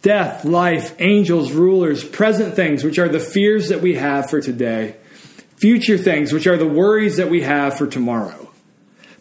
death, 0.01 0.43
life, 0.43 0.95
angels, 0.97 1.51
rulers, 1.51 2.03
present 2.03 2.55
things, 2.55 2.83
which 2.83 2.97
are 2.97 3.07
the 3.07 3.19
fears 3.19 3.69
that 3.69 3.81
we 3.81 3.93
have 3.93 4.31
for 4.31 4.41
today, 4.41 4.95
future 5.57 5.99
things, 5.99 6.33
which 6.33 6.47
are 6.47 6.57
the 6.57 6.65
worries 6.65 7.17
that 7.17 7.29
we 7.29 7.43
have 7.43 7.77
for 7.77 7.85
tomorrow. 7.85 8.49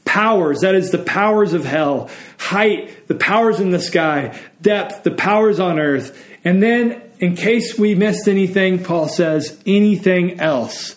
Powers, 0.06 0.60
that 0.60 0.74
is 0.74 0.90
the 0.90 1.04
powers 1.04 1.52
of 1.52 1.66
hell, 1.66 2.08
height, 2.38 3.08
the 3.08 3.14
powers 3.14 3.60
in 3.60 3.72
the 3.72 3.78
sky, 3.78 4.40
depth, 4.62 5.02
the 5.02 5.10
powers 5.10 5.60
on 5.60 5.78
earth. 5.78 6.18
And 6.44 6.62
then, 6.62 7.02
in 7.18 7.36
case 7.36 7.78
we 7.78 7.94
missed 7.94 8.26
anything, 8.26 8.82
Paul 8.82 9.06
says, 9.06 9.62
anything 9.66 10.40
else 10.40 10.96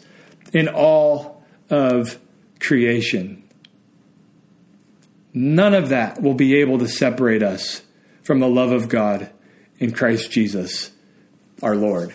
in 0.56 0.70
all 0.70 1.44
of 1.70 2.18
creation. 2.62 3.44
None 5.34 5.74
of 5.74 5.90
that 5.90 6.22
will 6.22 6.34
be 6.34 6.62
able 6.62 6.80
to 6.80 6.88
separate 6.88 7.44
us 7.44 7.82
from 8.24 8.40
the 8.40 8.48
love 8.48 8.72
of 8.72 8.88
God 8.88 9.30
in 9.80 9.92
Christ 9.92 10.32
Jesus 10.32 10.92
our 11.62 11.76
Lord. 11.76 12.14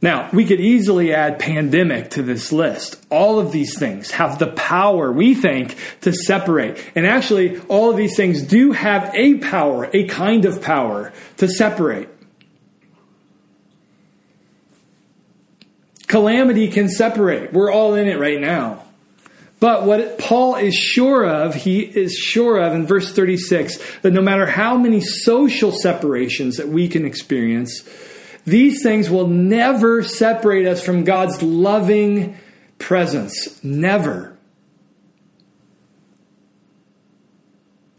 Now, 0.00 0.30
we 0.32 0.46
could 0.46 0.60
easily 0.60 1.12
add 1.12 1.38
pandemic 1.38 2.08
to 2.12 2.22
this 2.22 2.50
list. 2.50 3.04
All 3.10 3.38
of 3.38 3.52
these 3.52 3.78
things 3.78 4.12
have 4.12 4.38
the 4.38 4.46
power, 4.46 5.12
we 5.12 5.34
think, 5.34 5.76
to 6.00 6.14
separate. 6.14 6.82
And 6.94 7.06
actually, 7.06 7.58
all 7.68 7.90
of 7.90 7.98
these 7.98 8.16
things 8.16 8.40
do 8.40 8.72
have 8.72 9.14
a 9.14 9.34
power, 9.34 9.90
a 9.92 10.06
kind 10.06 10.46
of 10.46 10.62
power 10.62 11.12
to 11.36 11.46
separate. 11.46 12.08
Calamity 16.10 16.66
can 16.66 16.88
separate. 16.88 17.52
We're 17.52 17.70
all 17.70 17.94
in 17.94 18.08
it 18.08 18.18
right 18.18 18.40
now. 18.40 18.82
But 19.60 19.84
what 19.84 20.18
Paul 20.18 20.56
is 20.56 20.74
sure 20.74 21.24
of, 21.24 21.54
he 21.54 21.82
is 21.82 22.16
sure 22.16 22.58
of 22.58 22.74
in 22.74 22.84
verse 22.84 23.12
36 23.12 23.78
that 24.02 24.10
no 24.10 24.20
matter 24.20 24.44
how 24.44 24.76
many 24.76 25.00
social 25.02 25.70
separations 25.70 26.56
that 26.56 26.66
we 26.66 26.88
can 26.88 27.04
experience, 27.04 27.88
these 28.44 28.82
things 28.82 29.08
will 29.08 29.28
never 29.28 30.02
separate 30.02 30.66
us 30.66 30.82
from 30.82 31.04
God's 31.04 31.42
loving 31.42 32.36
presence. 32.80 33.62
Never. 33.62 34.36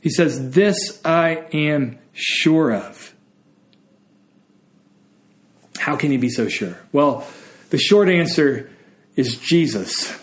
He 0.01 0.09
says, 0.09 0.51
This 0.51 0.99
I 1.05 1.45
am 1.53 1.97
sure 2.11 2.73
of. 2.73 3.15
How 5.77 5.95
can 5.95 6.11
he 6.11 6.17
be 6.17 6.29
so 6.29 6.49
sure? 6.49 6.77
Well, 6.91 7.25
the 7.71 7.77
short 7.77 8.07
answer 8.09 8.69
is 9.15 9.37
Jesus. 9.37 10.17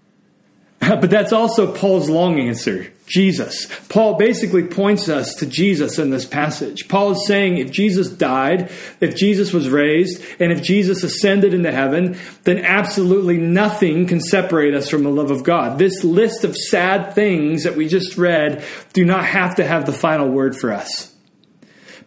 but 0.80 1.10
that's 1.10 1.32
also 1.32 1.72
Paul's 1.72 2.08
long 2.08 2.38
answer 2.38 2.92
Jesus. 3.06 3.66
Paul 3.88 4.14
basically 4.16 4.64
points 4.64 5.08
us 5.08 5.34
to 5.36 5.46
Jesus 5.46 5.98
in 5.98 6.10
this 6.10 6.26
passage. 6.26 6.88
Paul 6.88 7.12
is 7.12 7.26
saying 7.26 7.58
if 7.58 7.70
Jesus 7.70 8.10
died, 8.10 8.70
if 9.00 9.16
Jesus 9.16 9.52
was 9.52 9.70
raised, 9.70 10.22
and 10.38 10.52
if 10.52 10.62
Jesus 10.62 11.02
ascended 11.02 11.54
into 11.54 11.72
heaven, 11.72 12.18
then 12.44 12.58
absolutely 12.58 13.38
nothing 13.38 14.06
can 14.06 14.20
separate 14.20 14.74
us 14.74 14.90
from 14.90 15.04
the 15.04 15.10
love 15.10 15.30
of 15.30 15.42
God. 15.42 15.78
This 15.78 16.04
list 16.04 16.44
of 16.44 16.54
sad 16.54 17.14
things 17.14 17.64
that 17.64 17.76
we 17.76 17.88
just 17.88 18.18
read 18.18 18.62
do 18.92 19.04
not 19.04 19.24
have 19.24 19.56
to 19.56 19.64
have 19.64 19.86
the 19.86 19.92
final 19.92 20.28
word 20.28 20.54
for 20.54 20.72
us. 20.72 21.12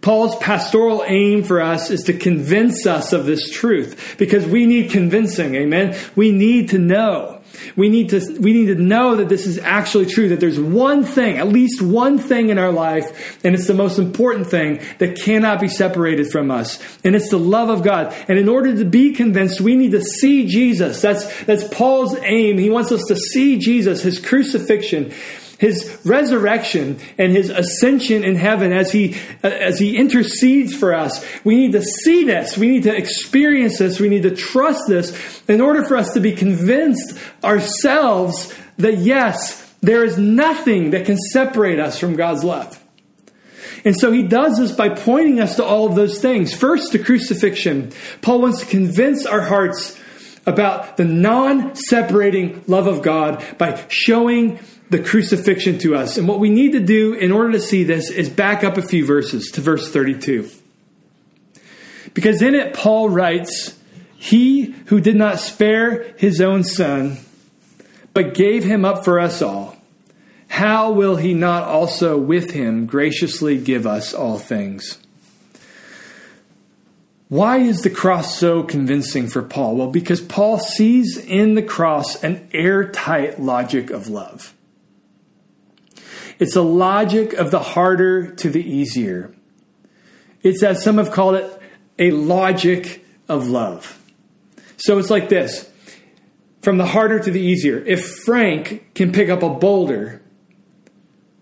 Paul's 0.01 0.35
pastoral 0.37 1.03
aim 1.05 1.43
for 1.43 1.61
us 1.61 1.91
is 1.91 2.03
to 2.03 2.13
convince 2.13 2.87
us 2.87 3.13
of 3.13 3.25
this 3.25 3.51
truth 3.51 4.15
because 4.17 4.45
we 4.45 4.65
need 4.65 4.91
convincing. 4.91 5.55
Amen. 5.55 5.97
We 6.15 6.31
need 6.31 6.69
to 6.69 6.79
know. 6.79 7.41
We 7.75 7.89
need 7.89 8.09
to, 8.09 8.37
we 8.39 8.53
need 8.53 8.67
to 8.67 8.81
know 8.81 9.17
that 9.17 9.29
this 9.29 9.45
is 9.45 9.57
actually 9.59 10.07
true, 10.07 10.29
that 10.29 10.39
there's 10.39 10.59
one 10.59 11.03
thing, 11.03 11.37
at 11.37 11.47
least 11.47 11.81
one 11.81 12.17
thing 12.17 12.49
in 12.49 12.57
our 12.57 12.71
life, 12.71 13.39
and 13.43 13.53
it's 13.53 13.67
the 13.67 13.73
most 13.73 13.99
important 13.99 14.47
thing 14.47 14.81
that 14.97 15.17
cannot 15.17 15.59
be 15.59 15.67
separated 15.67 16.31
from 16.31 16.51
us. 16.51 16.79
And 17.03 17.15
it's 17.15 17.29
the 17.29 17.37
love 17.37 17.69
of 17.69 17.83
God. 17.83 18.13
And 18.27 18.39
in 18.39 18.49
order 18.49 18.75
to 18.77 18.85
be 18.85 19.13
convinced, 19.13 19.61
we 19.61 19.75
need 19.75 19.91
to 19.91 20.01
see 20.01 20.47
Jesus. 20.47 21.01
That's, 21.01 21.43
that's 21.43 21.67
Paul's 21.67 22.15
aim. 22.21 22.57
He 22.57 22.69
wants 22.69 22.91
us 22.91 23.03
to 23.07 23.15
see 23.15 23.59
Jesus, 23.59 24.01
his 24.01 24.19
crucifixion, 24.19 25.13
his 25.61 26.01
resurrection 26.03 26.99
and 27.19 27.31
his 27.31 27.51
ascension 27.51 28.23
in 28.23 28.35
heaven 28.35 28.73
as 28.73 28.91
he 28.91 29.13
uh, 29.43 29.47
as 29.47 29.77
he 29.77 29.95
intercedes 29.95 30.75
for 30.75 30.91
us. 30.91 31.23
We 31.43 31.55
need 31.55 31.73
to 31.73 31.83
see 31.83 32.23
this. 32.23 32.57
We 32.57 32.67
need 32.67 32.83
to 32.83 32.97
experience 32.97 33.77
this. 33.77 33.99
We 33.99 34.09
need 34.09 34.23
to 34.23 34.35
trust 34.35 34.87
this 34.87 35.43
in 35.47 35.61
order 35.61 35.85
for 35.85 35.97
us 35.97 36.15
to 36.15 36.19
be 36.19 36.31
convinced 36.31 37.15
ourselves 37.43 38.51
that 38.77 38.97
yes 38.97 39.71
there 39.81 40.03
is 40.03 40.17
nothing 40.17 40.91
that 40.91 41.05
can 41.05 41.17
separate 41.17 41.79
us 41.79 41.99
from 41.99 42.15
God's 42.15 42.43
love. 42.43 42.83
And 43.85 43.95
so 43.95 44.11
he 44.11 44.23
does 44.23 44.57
this 44.57 44.71
by 44.71 44.89
pointing 44.89 45.39
us 45.39 45.57
to 45.57 45.63
all 45.63 45.85
of 45.85 45.95
those 45.95 46.19
things. 46.19 46.55
First 46.55 46.91
the 46.91 46.99
crucifixion. 46.99 47.91
Paul 48.23 48.41
wants 48.41 48.61
to 48.61 48.65
convince 48.65 49.27
our 49.27 49.41
hearts 49.41 49.95
about 50.47 50.97
the 50.97 51.05
non 51.05 51.75
separating 51.75 52.63
love 52.65 52.87
of 52.87 53.03
God 53.03 53.45
by 53.59 53.83
showing 53.89 54.59
the 54.91 54.99
crucifixion 54.99 55.77
to 55.79 55.95
us. 55.95 56.17
And 56.17 56.27
what 56.27 56.39
we 56.39 56.49
need 56.49 56.73
to 56.73 56.79
do 56.81 57.13
in 57.13 57.31
order 57.31 57.53
to 57.53 57.61
see 57.61 57.85
this 57.85 58.11
is 58.11 58.29
back 58.29 58.63
up 58.63 58.77
a 58.77 58.81
few 58.81 59.05
verses 59.05 59.49
to 59.51 59.61
verse 59.61 59.89
32. 59.89 60.49
Because 62.13 62.41
in 62.41 62.55
it, 62.55 62.73
Paul 62.73 63.09
writes, 63.09 63.77
He 64.17 64.75
who 64.87 64.99
did 64.99 65.15
not 65.15 65.39
spare 65.39 66.13
his 66.17 66.41
own 66.41 66.65
son, 66.65 67.19
but 68.13 68.33
gave 68.33 68.65
him 68.65 68.83
up 68.83 69.05
for 69.05 69.17
us 69.17 69.41
all, 69.41 69.77
how 70.49 70.91
will 70.91 71.15
he 71.15 71.33
not 71.33 71.63
also 71.63 72.17
with 72.17 72.51
him 72.51 72.85
graciously 72.85 73.57
give 73.57 73.87
us 73.87 74.13
all 74.13 74.37
things? 74.37 74.97
Why 77.29 77.59
is 77.59 77.83
the 77.83 77.89
cross 77.89 78.37
so 78.37 78.61
convincing 78.63 79.29
for 79.29 79.41
Paul? 79.41 79.77
Well, 79.77 79.89
because 79.89 80.19
Paul 80.19 80.59
sees 80.59 81.15
in 81.15 81.53
the 81.53 81.63
cross 81.63 82.21
an 82.21 82.49
airtight 82.51 83.39
logic 83.39 83.89
of 83.89 84.09
love. 84.09 84.53
It's 86.41 86.55
a 86.55 86.63
logic 86.63 87.33
of 87.33 87.51
the 87.51 87.59
harder 87.59 88.33
to 88.37 88.49
the 88.49 88.67
easier. 88.67 89.31
It's 90.41 90.63
as 90.63 90.83
some 90.83 90.97
have 90.97 91.11
called 91.11 91.35
it 91.35 91.61
a 91.99 92.09
logic 92.09 93.05
of 93.29 93.47
love. 93.47 94.01
So 94.77 94.97
it's 94.97 95.11
like 95.11 95.29
this 95.29 95.69
from 96.63 96.79
the 96.79 96.87
harder 96.87 97.19
to 97.19 97.29
the 97.29 97.39
easier. 97.39 97.77
If 97.85 98.03
Frank 98.25 98.95
can 98.95 99.11
pick 99.11 99.29
up 99.29 99.43
a 99.43 99.51
boulder, 99.51 100.23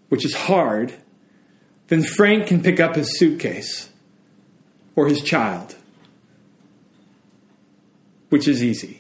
which 0.09 0.25
is 0.25 0.35
hard, 0.35 0.93
then 1.87 2.03
Frank 2.03 2.47
can 2.47 2.61
pick 2.61 2.81
up 2.81 2.95
his 2.95 3.17
suitcase 3.17 3.89
or 4.97 5.07
his 5.07 5.21
child, 5.21 5.77
which 8.27 8.49
is 8.49 8.61
easy. 8.61 8.98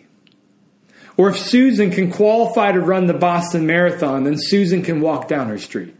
Or 1.19 1.27
if 1.27 1.37
Susan 1.37 1.91
can 1.91 2.09
qualify 2.09 2.71
to 2.71 2.79
run 2.79 3.07
the 3.07 3.13
Boston 3.13 3.65
Marathon, 3.65 4.23
then 4.23 4.37
Susan 4.37 4.81
can 4.81 5.01
walk 5.01 5.27
down 5.27 5.49
her 5.49 5.57
street. 5.57 5.93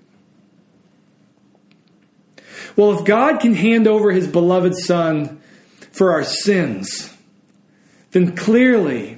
Well, 2.77 2.97
if 2.97 3.03
God 3.03 3.41
can 3.41 3.53
hand 3.53 3.85
over 3.85 4.13
his 4.13 4.29
beloved 4.29 4.77
Son 4.77 5.41
for 5.91 6.13
our 6.13 6.23
sins, 6.23 7.13
then 8.11 8.33
clearly, 8.33 9.17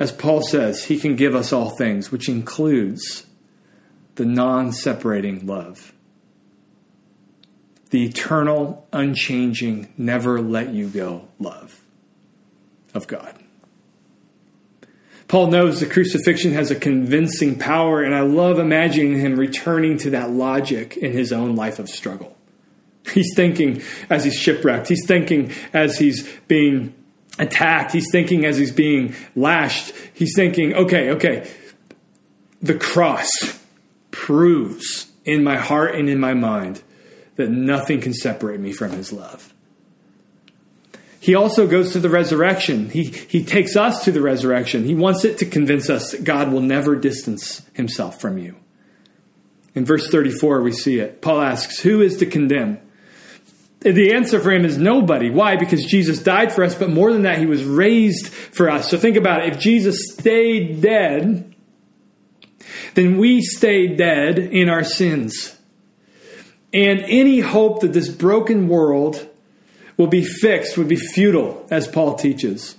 as 0.00 0.10
Paul 0.10 0.42
says, 0.42 0.86
he 0.86 0.98
can 0.98 1.14
give 1.14 1.36
us 1.36 1.52
all 1.52 1.70
things, 1.70 2.10
which 2.10 2.28
includes 2.28 3.28
the 4.16 4.24
non 4.26 4.72
separating 4.72 5.46
love, 5.46 5.92
the 7.90 8.04
eternal, 8.04 8.88
unchanging, 8.92 9.92
never 9.96 10.40
let 10.40 10.70
you 10.70 10.88
go 10.88 11.28
love 11.38 11.80
of 12.96 13.06
God. 13.06 13.38
Paul 15.28 15.48
knows 15.48 15.80
the 15.80 15.86
crucifixion 15.86 16.52
has 16.52 16.70
a 16.70 16.76
convincing 16.76 17.58
power, 17.58 18.02
and 18.02 18.14
I 18.14 18.20
love 18.20 18.58
imagining 18.58 19.18
him 19.18 19.36
returning 19.36 19.98
to 19.98 20.10
that 20.10 20.30
logic 20.30 20.96
in 20.96 21.12
his 21.12 21.32
own 21.32 21.56
life 21.56 21.78
of 21.78 21.88
struggle. 21.88 22.36
He's 23.12 23.32
thinking 23.34 23.82
as 24.08 24.24
he's 24.24 24.36
shipwrecked, 24.36 24.88
he's 24.88 25.06
thinking 25.06 25.52
as 25.72 25.98
he's 25.98 26.28
being 26.48 26.94
attacked, 27.38 27.92
he's 27.92 28.10
thinking 28.10 28.44
as 28.44 28.56
he's 28.56 28.72
being 28.72 29.14
lashed, 29.34 29.92
he's 30.14 30.34
thinking, 30.34 30.74
okay, 30.74 31.10
okay, 31.10 31.50
the 32.62 32.74
cross 32.74 33.30
proves 34.10 35.10
in 35.24 35.44
my 35.44 35.56
heart 35.56 35.94
and 35.94 36.08
in 36.08 36.18
my 36.18 36.34
mind 36.34 36.82
that 37.34 37.50
nothing 37.50 38.00
can 38.00 38.14
separate 38.14 38.60
me 38.60 38.72
from 38.72 38.92
his 38.92 39.12
love. 39.12 39.52
He 41.26 41.34
also 41.34 41.66
goes 41.66 41.92
to 41.94 41.98
the 41.98 42.08
resurrection. 42.08 42.88
He, 42.88 43.06
he 43.06 43.42
takes 43.42 43.74
us 43.74 44.04
to 44.04 44.12
the 44.12 44.20
resurrection. 44.20 44.84
He 44.84 44.94
wants 44.94 45.24
it 45.24 45.38
to 45.38 45.44
convince 45.44 45.90
us 45.90 46.12
that 46.12 46.22
God 46.22 46.52
will 46.52 46.60
never 46.60 46.94
distance 46.94 47.68
himself 47.72 48.20
from 48.20 48.38
you. 48.38 48.54
In 49.74 49.84
verse 49.84 50.08
34, 50.08 50.62
we 50.62 50.70
see 50.70 51.00
it. 51.00 51.20
Paul 51.20 51.40
asks, 51.40 51.80
Who 51.80 52.00
is 52.00 52.18
to 52.18 52.26
condemn? 52.26 52.78
The 53.80 54.14
answer 54.14 54.38
for 54.38 54.52
him 54.52 54.64
is 54.64 54.78
nobody. 54.78 55.28
Why? 55.28 55.56
Because 55.56 55.84
Jesus 55.84 56.22
died 56.22 56.52
for 56.52 56.62
us, 56.62 56.76
but 56.76 56.90
more 56.90 57.12
than 57.12 57.22
that, 57.22 57.40
he 57.40 57.46
was 57.46 57.64
raised 57.64 58.28
for 58.28 58.70
us. 58.70 58.88
So 58.88 58.96
think 58.96 59.16
about 59.16 59.42
it. 59.42 59.54
If 59.54 59.58
Jesus 59.58 60.12
stayed 60.12 60.80
dead, 60.80 61.56
then 62.94 63.18
we 63.18 63.40
stay 63.40 63.96
dead 63.96 64.38
in 64.38 64.68
our 64.68 64.84
sins. 64.84 65.58
And 66.72 67.00
any 67.00 67.40
hope 67.40 67.80
that 67.80 67.92
this 67.92 68.08
broken 68.08 68.68
world 68.68 69.28
will 69.96 70.06
be 70.06 70.24
fixed 70.24 70.76
would 70.76 70.88
be 70.88 70.96
futile, 70.96 71.66
as 71.70 71.88
Paul 71.88 72.14
teaches. 72.14 72.76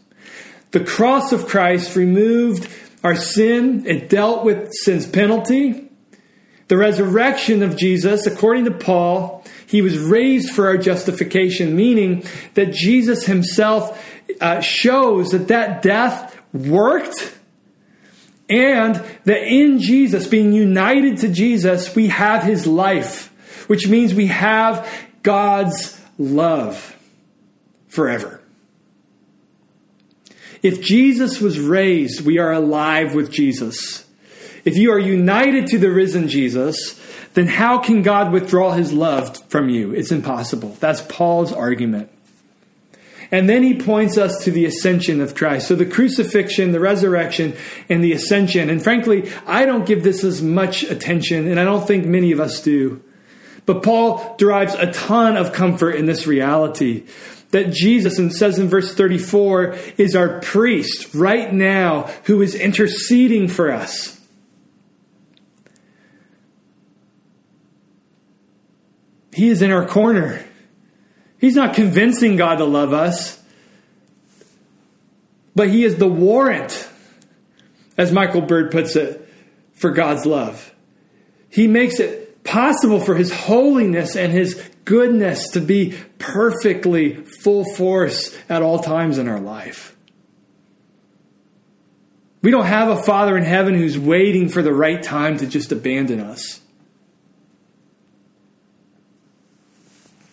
The 0.71 0.83
cross 0.83 1.31
of 1.31 1.47
Christ 1.47 1.95
removed 1.95 2.69
our 3.03 3.15
sin, 3.15 3.85
it 3.85 4.09
dealt 4.09 4.43
with 4.43 4.71
sin's 4.73 5.07
penalty. 5.07 5.89
The 6.67 6.77
resurrection 6.77 7.63
of 7.63 7.77
Jesus, 7.77 8.27
according 8.27 8.65
to 8.65 8.71
Paul, 8.71 9.43
he 9.65 9.81
was 9.81 9.97
raised 9.97 10.53
for 10.53 10.67
our 10.67 10.77
justification, 10.77 11.75
meaning 11.75 12.25
that 12.55 12.73
Jesus 12.73 13.25
himself 13.25 14.03
uh, 14.41 14.59
shows 14.59 15.31
that 15.31 15.47
that 15.47 15.81
death 15.81 16.37
worked 16.53 17.35
and 18.49 18.95
that 19.25 19.43
in 19.43 19.79
Jesus, 19.79 20.27
being 20.27 20.53
united 20.53 21.17
to 21.19 21.29
Jesus, 21.29 21.95
we 21.95 22.07
have 22.07 22.43
his 22.43 22.65
life, 22.65 23.27
which 23.67 23.87
means 23.87 24.13
we 24.13 24.27
have 24.27 24.89
God's 25.23 25.99
love 26.17 26.96
forever. 27.87 28.41
If 30.63 30.81
Jesus 30.81 31.39
was 31.39 31.59
raised, 31.59 32.25
we 32.25 32.39
are 32.39 32.51
alive 32.51 33.13
with 33.13 33.31
Jesus. 33.31 34.05
If 34.65 34.75
you 34.75 34.91
are 34.91 34.99
united 34.99 35.67
to 35.67 35.77
the 35.77 35.91
risen 35.91 36.27
Jesus, 36.27 36.99
then 37.35 37.47
how 37.47 37.77
can 37.77 38.01
God 38.01 38.31
withdraw 38.31 38.71
his 38.71 38.91
love 38.91 39.37
from 39.49 39.69
you? 39.69 39.93
It's 39.93 40.11
impossible. 40.11 40.75
That's 40.79 41.01
Paul's 41.03 41.53
argument. 41.53 42.09
And 43.29 43.49
then 43.49 43.61
he 43.61 43.75
points 43.75 44.17
us 44.17 44.43
to 44.45 44.51
the 44.51 44.65
ascension 44.65 45.21
of 45.21 45.35
Christ. 45.35 45.67
So 45.67 45.75
the 45.75 45.85
crucifixion, 45.85 46.71
the 46.71 46.79
resurrection, 46.79 47.55
and 47.89 48.03
the 48.03 48.13
ascension. 48.13 48.69
And 48.69 48.81
frankly, 48.81 49.31
I 49.45 49.65
don't 49.65 49.85
give 49.85 50.03
this 50.03 50.23
as 50.23 50.41
much 50.41 50.83
attention, 50.83 51.47
and 51.47 51.59
I 51.59 51.65
don't 51.65 51.85
think 51.85 52.05
many 52.05 52.31
of 52.31 52.39
us 52.39 52.61
do. 52.61 53.03
But 53.65 53.83
Paul 53.83 54.35
derives 54.37 54.75
a 54.75 54.91
ton 54.93 55.35
of 55.35 55.51
comfort 55.51 55.91
in 55.91 56.05
this 56.05 56.25
reality 56.25 57.05
that 57.51 57.71
Jesus, 57.71 58.19
and 58.19 58.33
says 58.33 58.59
in 58.59 58.67
verse 58.67 58.93
34, 58.93 59.75
is 59.97 60.15
our 60.15 60.39
priest 60.41 61.13
right 61.13 61.51
now 61.53 62.03
who 62.25 62.41
is 62.41 62.55
interceding 62.55 63.47
for 63.47 63.71
us. 63.71 64.19
He 69.33 69.49
is 69.49 69.61
in 69.61 69.71
our 69.71 69.85
corner. 69.85 70.43
He's 71.39 71.55
not 71.55 71.75
convincing 71.75 72.37
God 72.37 72.55
to 72.55 72.65
love 72.65 72.91
us, 72.91 73.41
but 75.55 75.69
He 75.69 75.83
is 75.83 75.97
the 75.97 76.07
warrant, 76.07 76.89
as 77.95 78.11
Michael 78.11 78.41
Bird 78.41 78.71
puts 78.71 78.95
it, 78.95 79.29
for 79.73 79.91
God's 79.91 80.25
love. 80.25 80.73
He 81.49 81.67
makes 81.67 81.99
it 81.99 82.26
possible 82.47 82.99
for 82.99 83.15
His 83.15 83.31
holiness 83.31 84.15
and 84.15 84.31
His 84.31 84.61
goodness 84.85 85.49
to 85.49 85.61
be 85.61 85.95
perfectly 86.17 87.13
full 87.41 87.65
force 87.75 88.35
at 88.49 88.63
all 88.63 88.79
times 88.79 89.17
in 89.17 89.27
our 89.27 89.39
life. 89.39 89.95
We 92.41 92.51
don't 92.51 92.65
have 92.65 92.89
a 92.89 93.03
Father 93.03 93.37
in 93.37 93.43
heaven 93.43 93.75
who's 93.75 93.99
waiting 93.99 94.47
for 94.47 94.61
the 94.61 94.73
right 94.73 95.03
time 95.03 95.37
to 95.37 95.47
just 95.47 95.71
abandon 95.71 96.19
us. 96.19 96.61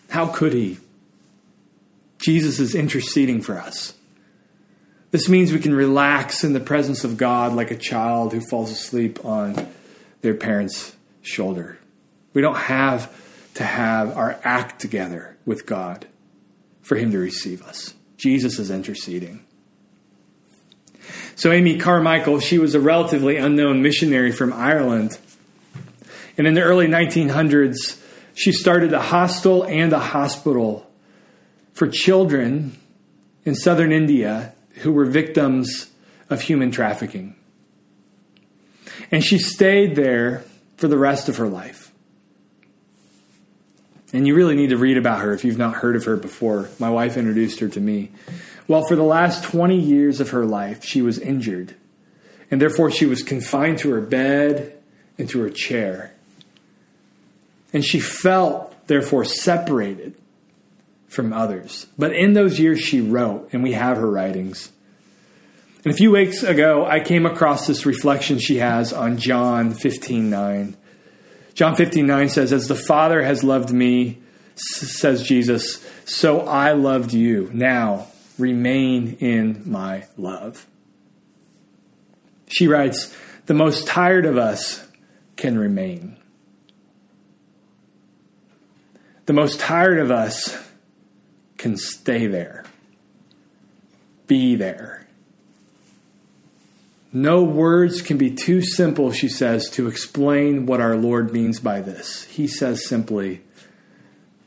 How 0.09 0.29
could 0.29 0.53
he? 0.53 0.79
Jesus 2.18 2.61
is 2.61 2.74
interceding 2.74 3.42
for 3.42 3.59
us. 3.59 3.94
This 5.11 5.29
means 5.29 5.53
we 5.53 5.59
can 5.59 5.74
relax 5.74 6.44
in 6.44 6.53
the 6.53 6.61
presence 6.61 7.03
of 7.03 7.16
God 7.16 7.53
like 7.53 7.70
a 7.70 7.77
child 7.77 8.33
who 8.33 8.40
falls 8.40 8.70
asleep 8.70 9.24
on 9.24 9.68
their 10.20 10.35
parent's 10.35 10.94
shoulder. 11.22 11.79
We 12.35 12.42
don't 12.42 12.57
have 12.57 13.11
to 13.55 13.64
have 13.64 14.16
our 14.16 14.38
act 14.44 14.81
together 14.81 15.37
with 15.47 15.64
God 15.64 16.07
for 16.83 16.97
Him 16.97 17.12
to 17.12 17.18
receive 17.18 17.62
us. 17.62 17.94
Jesus 18.18 18.59
is 18.59 18.70
interceding. 18.70 19.44
So, 21.37 21.51
Amy 21.53 21.79
Carmichael, 21.79 22.40
she 22.40 22.59
was 22.59 22.75
a 22.75 22.81
relatively 22.81 23.37
unknown 23.37 23.83
missionary 23.83 24.33
from 24.33 24.53
Ireland. 24.53 25.18
And 26.37 26.47
in 26.47 26.55
the 26.55 26.62
early 26.62 26.87
1900s, 26.87 28.01
she 28.35 28.53
started 28.53 28.92
a 28.92 29.01
hostel 29.01 29.64
and 29.64 29.92
a 29.92 29.99
hospital 29.99 30.90
for 31.73 31.88
children 31.88 32.77
in 33.44 33.55
southern 33.55 33.92
India 33.92 34.55
who 34.83 34.92
were 34.92 35.05
victims 35.05 35.90
of 36.31 36.42
human 36.42 36.70
trafficking. 36.70 37.37
And 39.11 39.23
she 39.23 39.38
stayed 39.38 39.94
there 39.97 40.44
for 40.77 40.88
the 40.88 40.99
rest 40.99 41.29
of 41.29 41.37
her 41.37 41.49
life. 41.49 41.84
And 44.14 44.29
you 44.29 44.37
really 44.37 44.55
need 44.55 44.70
to 44.70 44.77
read 44.77 44.96
about 44.96 45.22
her 45.22 45.33
if 45.33 45.44
you've 45.44 45.59
not 45.59 45.74
heard 45.74 45.96
of 45.96 46.05
her 46.05 46.16
before. 46.16 46.70
My 46.79 46.88
wife 46.88 47.16
introduced 47.16 47.59
her 47.59 47.68
to 47.68 47.81
me. 47.81 48.12
Well, 48.68 48.85
for 48.87 48.94
the 48.94 49.03
last 49.03 49.42
20 49.42 49.77
years 49.77 50.20
of 50.20 50.31
her 50.31 50.46
life, 50.46 50.85
she 50.85 51.03
was 51.03 51.18
injured. 51.18 51.74
And 52.48 52.62
therefore, 52.62 52.92
she 52.92 53.07
was 53.07 53.24
confined 53.24 53.79
to 53.79 53.90
her 53.90 54.00
bed 54.00 54.79
and 55.18 55.29
to 55.31 55.40
her 55.40 55.50
chair. 55.50 56.14
And 57.72 57.85
she 57.85 57.98
felt, 57.98 58.87
therefore, 58.87 59.24
separated 59.24 60.14
from 61.09 61.33
others. 61.33 61.87
But 61.98 62.14
in 62.14 62.35
those 62.35 62.61
years, 62.61 62.81
she 62.81 63.00
wrote, 63.00 63.48
and 63.53 63.64
we 63.64 63.72
have 63.72 63.96
her 63.96 64.09
writings. 64.09 64.70
And 65.85 65.92
a 65.92 65.96
few 65.96 66.12
weeks 66.12 66.44
ago, 66.44 66.87
I 66.87 67.00
came 67.00 67.27
across 67.27 67.66
this 67.66 67.85
reflection 67.85 68.38
she 68.38 68.59
has 68.59 68.92
on 68.92 69.18
John 69.18 69.74
15 69.74 70.31
9. 70.31 70.77
John 71.54 71.76
15 71.76 72.06
9 72.06 72.28
says, 72.28 72.52
As 72.52 72.68
the 72.68 72.74
Father 72.74 73.22
has 73.22 73.44
loved 73.44 73.72
me, 73.72 74.18
says 74.56 75.22
Jesus, 75.22 75.84
so 76.04 76.40
I 76.40 76.72
loved 76.72 77.12
you. 77.12 77.50
Now 77.52 78.08
remain 78.38 79.16
in 79.20 79.62
my 79.64 80.06
love. 80.16 80.66
She 82.48 82.66
writes, 82.66 83.14
The 83.46 83.54
most 83.54 83.86
tired 83.86 84.26
of 84.26 84.36
us 84.36 84.86
can 85.36 85.58
remain. 85.58 86.16
The 89.26 89.32
most 89.32 89.58
tired 89.58 89.98
of 89.98 90.10
us 90.10 90.58
can 91.56 91.76
stay 91.76 92.26
there, 92.26 92.64
be 94.26 94.54
there. 94.54 95.03
No 97.16 97.44
words 97.44 98.03
can 98.03 98.18
be 98.18 98.33
too 98.33 98.61
simple, 98.61 99.12
she 99.12 99.29
says, 99.29 99.70
to 99.70 99.87
explain 99.87 100.66
what 100.66 100.81
our 100.81 100.96
Lord 100.96 101.33
means 101.33 101.61
by 101.61 101.81
this. 101.81 102.24
He 102.24 102.48
says 102.48 102.88
simply, 102.88 103.42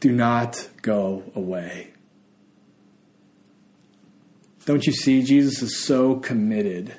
Do 0.01 0.11
not 0.11 0.67
go 0.81 1.23
away. 1.33 1.91
Don't 4.65 4.85
you 4.85 4.91
see? 4.91 5.23
Jesus 5.23 5.61
is 5.61 5.79
so 5.79 6.15
committed 6.17 6.97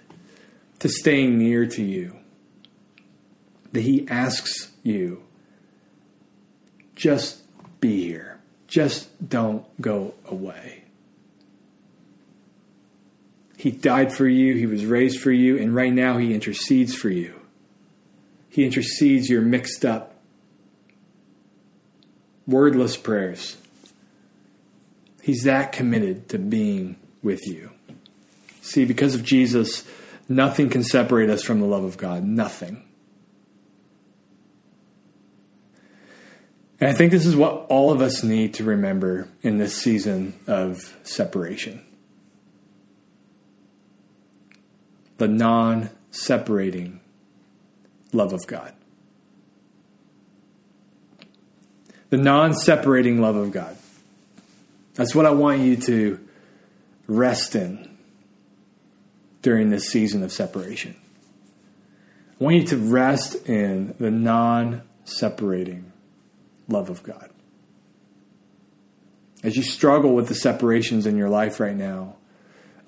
to 0.79 0.89
staying 0.89 1.37
near 1.37 1.67
to 1.67 1.83
you 1.83 2.17
that 3.73 3.83
he 3.83 4.09
asks 4.09 4.73
you, 4.83 5.23
just 6.97 7.43
be 7.79 8.07
here. 8.07 8.41
Just 8.67 9.29
don't 9.29 9.67
go 9.83 10.15
away. 10.27 10.85
He 13.59 13.73
died 13.73 14.13
for 14.13 14.29
you, 14.29 14.55
He 14.55 14.67
was 14.67 14.87
raised 14.87 15.21
for 15.21 15.33
you, 15.33 15.59
and 15.59 15.75
right 15.75 15.93
now 15.93 16.17
He 16.17 16.33
intercedes 16.33 16.95
for 16.95 17.11
you. 17.11 17.41
He 18.49 18.65
intercedes 18.65 19.29
your 19.29 19.43
mixed 19.43 19.85
up, 19.85 20.15
wordless 22.47 22.97
prayers. 22.97 23.57
He's 25.21 25.43
that 25.43 25.73
committed 25.73 26.29
to 26.29 26.39
being 26.39 26.97
with 27.21 27.49
you. 27.49 27.73
See, 28.63 28.85
because 28.85 29.17
of 29.17 29.25
Jesus, 29.25 29.85
nothing 30.29 30.71
can 30.71 30.85
separate 30.85 31.29
us 31.29 31.43
from 31.43 31.59
the 31.59 31.67
love 31.67 31.83
of 31.83 31.97
God. 31.97 32.23
Nothing. 32.23 32.85
And 36.81 36.89
I 36.89 36.93
think 36.93 37.11
this 37.11 37.27
is 37.27 37.35
what 37.35 37.67
all 37.69 37.91
of 37.91 38.01
us 38.01 38.23
need 38.23 38.55
to 38.55 38.65
remember 38.65 39.27
in 39.43 39.59
this 39.59 39.75
season 39.75 40.39
of 40.47 40.97
separation. 41.03 41.83
The 45.19 45.29
non 45.29 45.91
separating 46.11 47.01
love 48.13 48.33
of 48.33 48.47
God. 48.47 48.73
The 52.11 52.17
non 52.17 52.55
separating 52.55 53.21
love 53.21 53.37
of 53.37 53.53
God. 53.53 53.77
That's 54.95 55.15
what 55.15 55.27
I 55.27 55.31
want 55.31 55.61
you 55.61 55.77
to 55.77 56.19
rest 57.07 57.55
in 57.55 57.97
during 59.43 59.71
this 59.71 59.89
season 59.89 60.23
of 60.23 60.33
separation. 60.33 60.97
I 62.41 62.45
want 62.45 62.57
you 62.57 62.65
to 62.65 62.77
rest 62.77 63.35
in 63.49 63.95
the 63.99 64.11
non 64.11 64.83
separating 65.05 65.93
love 66.69 66.91
of 66.91 67.03
God. 67.03 67.31
As 69.43 69.57
you 69.57 69.63
struggle 69.63 70.15
with 70.15 70.29
the 70.29 70.35
separations 70.35 71.07
in 71.07 71.17
your 71.17 71.29
life 71.29 71.61
right 71.61 71.77
now, 71.77 72.17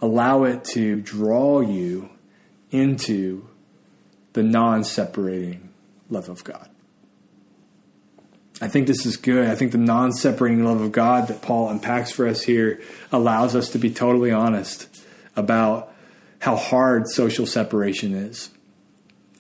allow 0.01 0.45
it 0.45 0.64
to 0.64 1.01
draw 1.01 1.61
you 1.61 2.11
into 2.70 3.48
the 4.33 4.42
non 4.42 4.85
separating 4.85 5.70
love 6.09 6.28
of 6.28 6.44
God. 6.44 6.68
I 8.61 8.68
think 8.68 8.87
this 8.87 9.06
is 9.06 9.16
good. 9.16 9.48
I 9.48 9.54
think 9.54 9.72
the 9.72 9.78
non 9.78 10.12
separating 10.12 10.64
love 10.64 10.80
of 10.80 10.92
God 10.92 11.28
that 11.28 11.42
Paul 11.42 11.70
unpacks 11.70 12.12
for 12.12 12.26
us 12.26 12.42
here 12.42 12.80
allows 13.11 13.56
us 13.56 13.70
to 13.70 13.78
be 13.78 13.90
totally 13.90 14.30
honest 14.30 14.88
about 15.35 15.92
how 16.40 16.56
hard 16.56 17.09
social 17.09 17.46
separation 17.46 18.14
is. 18.14 18.50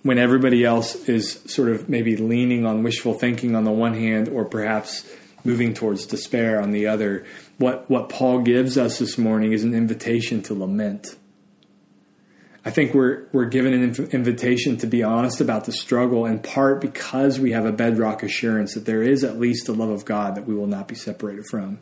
When 0.02 0.18
everybody 0.18 0.64
else 0.64 0.94
is 1.08 1.40
sort 1.46 1.68
of 1.68 1.88
maybe 1.88 2.16
leaning 2.16 2.64
on 2.64 2.82
wishful 2.82 3.12
thinking 3.12 3.54
on 3.54 3.64
the 3.64 3.70
one 3.70 3.92
hand, 3.92 4.28
or 4.28 4.46
perhaps 4.46 5.06
moving 5.44 5.74
towards 5.74 6.06
despair 6.06 6.60
on 6.60 6.70
the 6.70 6.86
other, 6.86 7.26
what, 7.58 7.90
what 7.90 8.08
Paul 8.08 8.40
gives 8.40 8.78
us 8.78 8.98
this 8.98 9.18
morning 9.18 9.52
is 9.52 9.62
an 9.62 9.74
invitation 9.74 10.42
to 10.44 10.54
lament 10.54 11.16
I 12.64 12.70
think 12.70 12.92
we're 12.92 13.26
we're 13.32 13.46
given 13.46 13.72
an 13.72 13.94
inv- 13.94 14.12
invitation 14.12 14.76
to 14.78 14.86
be 14.86 15.02
honest 15.02 15.40
about 15.40 15.64
the 15.64 15.72
struggle, 15.72 16.26
in 16.26 16.40
part 16.40 16.80
because 16.80 17.40
we 17.40 17.52
have 17.52 17.64
a 17.64 17.72
bedrock 17.72 18.22
assurance 18.22 18.74
that 18.74 18.84
there 18.84 19.02
is 19.02 19.24
at 19.24 19.38
least 19.38 19.66
the 19.66 19.72
love 19.72 19.88
of 19.88 20.04
God 20.04 20.34
that 20.34 20.46
we 20.46 20.54
will 20.54 20.66
not 20.66 20.86
be 20.86 20.94
separated 20.94 21.46
from. 21.46 21.78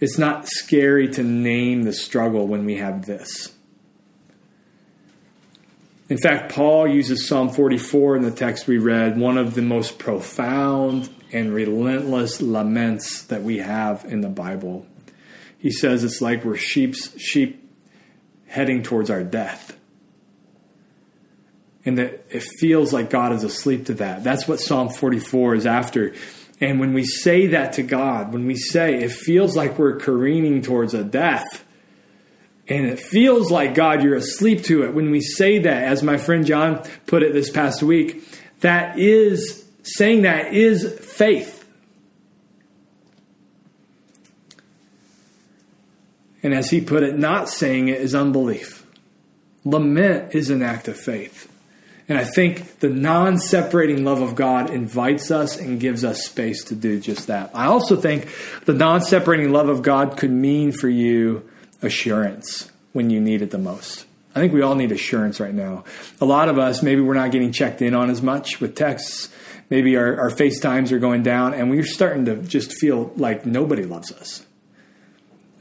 It's 0.00 0.18
not 0.18 0.48
scary 0.48 1.08
to 1.08 1.22
name 1.22 1.82
the 1.82 1.92
struggle 1.92 2.46
when 2.46 2.64
we 2.64 2.76
have 2.76 3.06
this. 3.06 3.52
In 6.08 6.18
fact, 6.18 6.52
Paul 6.52 6.86
uses 6.86 7.26
Psalm 7.26 7.48
44 7.48 8.16
in 8.16 8.22
the 8.22 8.30
text 8.30 8.66
we 8.66 8.76
read, 8.76 9.18
one 9.18 9.38
of 9.38 9.54
the 9.54 9.62
most 9.62 9.98
profound 9.98 11.08
and 11.32 11.54
relentless 11.54 12.42
laments 12.42 13.22
that 13.24 13.42
we 13.42 13.58
have 13.58 14.04
in 14.04 14.20
the 14.20 14.28
Bible. 14.28 14.86
He 15.58 15.70
says 15.70 16.04
it's 16.04 16.20
like 16.20 16.44
we're 16.44 16.56
sheep's 16.56 17.18
sheep 17.18 17.63
heading 18.54 18.84
towards 18.84 19.10
our 19.10 19.24
death. 19.24 19.76
And 21.84 21.98
that 21.98 22.24
it 22.30 22.44
feels 22.60 22.92
like 22.92 23.10
God 23.10 23.32
is 23.32 23.42
asleep 23.42 23.86
to 23.86 23.94
that. 23.94 24.22
That's 24.22 24.46
what 24.46 24.60
Psalm 24.60 24.90
44 24.90 25.56
is 25.56 25.66
after. 25.66 26.14
And 26.60 26.78
when 26.78 26.94
we 26.94 27.04
say 27.04 27.48
that 27.48 27.72
to 27.74 27.82
God, 27.82 28.32
when 28.32 28.46
we 28.46 28.54
say 28.54 29.02
it 29.02 29.10
feels 29.10 29.56
like 29.56 29.76
we're 29.76 29.96
careening 29.96 30.62
towards 30.62 30.94
a 30.94 31.02
death, 31.02 31.64
and 32.68 32.86
it 32.86 33.00
feels 33.00 33.50
like 33.50 33.74
God, 33.74 34.04
you're 34.04 34.14
asleep 34.14 34.62
to 34.64 34.84
it. 34.84 34.94
When 34.94 35.10
we 35.10 35.20
say 35.20 35.58
that, 35.58 35.82
as 35.82 36.02
my 36.04 36.16
friend 36.16 36.46
John 36.46 36.82
put 37.06 37.24
it 37.24 37.32
this 37.32 37.50
past 37.50 37.82
week, 37.82 38.22
that 38.60 38.98
is 38.98 39.64
saying 39.82 40.22
that 40.22 40.54
is 40.54 40.98
faith. 41.00 41.53
And 46.44 46.54
as 46.54 46.70
he 46.70 46.82
put 46.82 47.02
it, 47.02 47.18
not 47.18 47.48
saying 47.48 47.88
it 47.88 48.00
is 48.00 48.14
unbelief. 48.14 48.86
Lament 49.64 50.34
is 50.34 50.50
an 50.50 50.62
act 50.62 50.88
of 50.88 50.96
faith. 50.96 51.50
And 52.06 52.18
I 52.18 52.24
think 52.24 52.80
the 52.80 52.90
non 52.90 53.38
separating 53.38 54.04
love 54.04 54.20
of 54.20 54.34
God 54.34 54.68
invites 54.68 55.30
us 55.30 55.58
and 55.58 55.80
gives 55.80 56.04
us 56.04 56.26
space 56.26 56.62
to 56.64 56.74
do 56.74 57.00
just 57.00 57.28
that. 57.28 57.50
I 57.54 57.64
also 57.64 57.96
think 57.96 58.28
the 58.66 58.74
non 58.74 59.00
separating 59.00 59.52
love 59.52 59.70
of 59.70 59.80
God 59.80 60.18
could 60.18 60.30
mean 60.30 60.70
for 60.70 60.88
you 60.88 61.48
assurance 61.80 62.70
when 62.92 63.08
you 63.08 63.20
need 63.20 63.40
it 63.40 63.50
the 63.50 63.58
most. 63.58 64.04
I 64.34 64.40
think 64.40 64.52
we 64.52 64.60
all 64.60 64.74
need 64.74 64.92
assurance 64.92 65.40
right 65.40 65.54
now. 65.54 65.84
A 66.20 66.26
lot 66.26 66.50
of 66.50 66.58
us, 66.58 66.82
maybe 66.82 67.00
we're 67.00 67.14
not 67.14 67.30
getting 67.30 67.52
checked 67.52 67.80
in 67.80 67.94
on 67.94 68.10
as 68.10 68.20
much 68.20 68.60
with 68.60 68.74
texts. 68.74 69.30
Maybe 69.70 69.96
our, 69.96 70.20
our 70.20 70.30
FaceTimes 70.30 70.92
are 70.92 70.98
going 70.98 71.22
down, 71.22 71.54
and 71.54 71.70
we're 71.70 71.86
starting 71.86 72.26
to 72.26 72.36
just 72.42 72.72
feel 72.72 73.12
like 73.16 73.46
nobody 73.46 73.84
loves 73.84 74.12
us. 74.12 74.44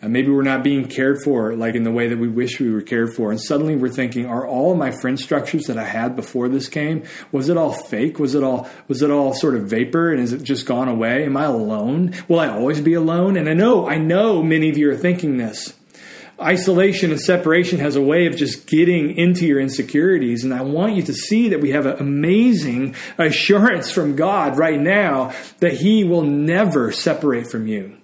And 0.03 0.11
maybe 0.11 0.29
we're 0.29 0.43
not 0.43 0.65
being 0.65 0.89
cared 0.89 1.23
for 1.23 1.55
like 1.55 1.75
in 1.75 1.85
the 1.85 1.91
way 1.91 2.09
that 2.09 2.17
we 2.17 2.27
wish 2.27 2.59
we 2.59 2.69
were 2.69 2.81
cared 2.81 3.13
for. 3.13 3.31
And 3.31 3.39
suddenly 3.39 3.77
we're 3.77 3.87
thinking, 3.87 4.25
are 4.25 4.45
all 4.45 4.75
my 4.75 4.91
friend 4.91 5.17
structures 5.17 5.67
that 5.67 5.77
I 5.77 5.85
had 5.85 6.17
before 6.17 6.49
this 6.49 6.67
came, 6.67 7.03
was 7.31 7.47
it 7.47 7.55
all 7.55 7.71
fake? 7.71 8.19
Was 8.19 8.35
it 8.35 8.43
all 8.43 8.69
was 8.89 9.01
it 9.01 9.09
all 9.09 9.33
sort 9.33 9.55
of 9.55 9.69
vapor 9.69 10.11
and 10.11 10.21
is 10.21 10.33
it 10.33 10.43
just 10.43 10.65
gone 10.65 10.89
away? 10.89 11.23
Am 11.23 11.37
I 11.37 11.45
alone? 11.45 12.13
Will 12.27 12.41
I 12.41 12.49
always 12.49 12.81
be 12.81 12.93
alone? 12.95 13.37
And 13.37 13.47
I 13.47 13.53
know, 13.53 13.87
I 13.87 13.97
know 13.97 14.43
many 14.43 14.69
of 14.69 14.77
you 14.77 14.91
are 14.91 14.97
thinking 14.97 15.37
this. 15.37 15.73
Isolation 16.37 17.11
and 17.11 17.21
separation 17.21 17.79
has 17.79 17.95
a 17.95 18.01
way 18.01 18.25
of 18.25 18.35
just 18.35 18.67
getting 18.67 19.15
into 19.15 19.47
your 19.47 19.61
insecurities. 19.61 20.43
And 20.43 20.53
I 20.53 20.63
want 20.63 20.95
you 20.95 21.03
to 21.03 21.13
see 21.13 21.47
that 21.47 21.61
we 21.61 21.69
have 21.69 21.85
an 21.85 21.97
amazing 21.99 22.95
assurance 23.17 23.89
from 23.89 24.17
God 24.17 24.57
right 24.57 24.79
now 24.79 25.31
that 25.59 25.75
He 25.75 26.03
will 26.03 26.23
never 26.23 26.91
separate 26.91 27.49
from 27.49 27.67
you. 27.67 27.99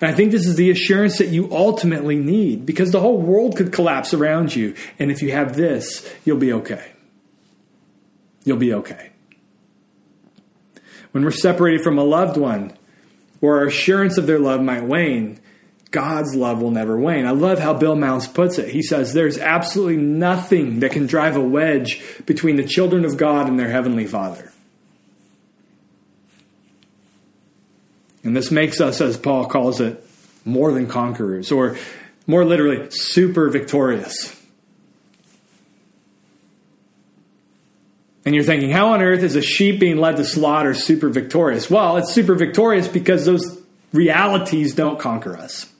And 0.00 0.10
I 0.10 0.14
think 0.14 0.30
this 0.30 0.46
is 0.46 0.56
the 0.56 0.70
assurance 0.70 1.18
that 1.18 1.28
you 1.28 1.48
ultimately 1.52 2.16
need 2.16 2.64
because 2.64 2.92
the 2.92 3.00
whole 3.00 3.20
world 3.20 3.56
could 3.56 3.72
collapse 3.72 4.14
around 4.14 4.54
you. 4.54 4.74
And 4.98 5.10
if 5.10 5.22
you 5.22 5.32
have 5.32 5.56
this, 5.56 6.08
you'll 6.24 6.38
be 6.38 6.52
okay. 6.52 6.92
You'll 8.44 8.58
be 8.58 8.74
okay. 8.74 9.10
When 11.10 11.24
we're 11.24 11.30
separated 11.30 11.82
from 11.82 11.98
a 11.98 12.04
loved 12.04 12.36
one, 12.36 12.76
or 13.40 13.58
our 13.58 13.66
assurance 13.66 14.18
of 14.18 14.26
their 14.26 14.38
love 14.38 14.60
might 14.60 14.84
wane, 14.84 15.40
God's 15.90 16.34
love 16.34 16.60
will 16.60 16.70
never 16.70 16.98
wane. 16.98 17.26
I 17.26 17.30
love 17.30 17.58
how 17.58 17.72
Bill 17.72 17.96
Mounce 17.96 18.28
puts 18.28 18.58
it. 18.58 18.68
He 18.68 18.82
says, 18.82 19.14
There's 19.14 19.38
absolutely 19.38 19.96
nothing 19.96 20.80
that 20.80 20.92
can 20.92 21.06
drive 21.06 21.36
a 21.36 21.40
wedge 21.40 22.02
between 22.26 22.56
the 22.56 22.64
children 22.64 23.04
of 23.04 23.16
God 23.16 23.48
and 23.48 23.58
their 23.58 23.70
Heavenly 23.70 24.06
Father. 24.06 24.52
And 28.24 28.36
this 28.36 28.50
makes 28.50 28.80
us, 28.80 29.00
as 29.00 29.16
Paul 29.16 29.46
calls 29.46 29.80
it, 29.80 30.04
more 30.44 30.72
than 30.72 30.86
conquerors, 30.86 31.52
or 31.52 31.76
more 32.26 32.44
literally, 32.44 32.88
super 32.90 33.48
victorious. 33.48 34.34
And 38.24 38.34
you're 38.34 38.44
thinking, 38.44 38.70
how 38.70 38.92
on 38.92 39.00
earth 39.00 39.22
is 39.22 39.36
a 39.36 39.42
sheep 39.42 39.80
being 39.80 39.96
led 39.96 40.16
to 40.16 40.24
slaughter 40.24 40.74
super 40.74 41.08
victorious? 41.08 41.70
Well, 41.70 41.96
it's 41.96 42.12
super 42.12 42.34
victorious 42.34 42.86
because 42.86 43.24
those 43.24 43.62
realities 43.92 44.74
don't 44.74 44.98
conquer 44.98 45.36
us. 45.36 45.72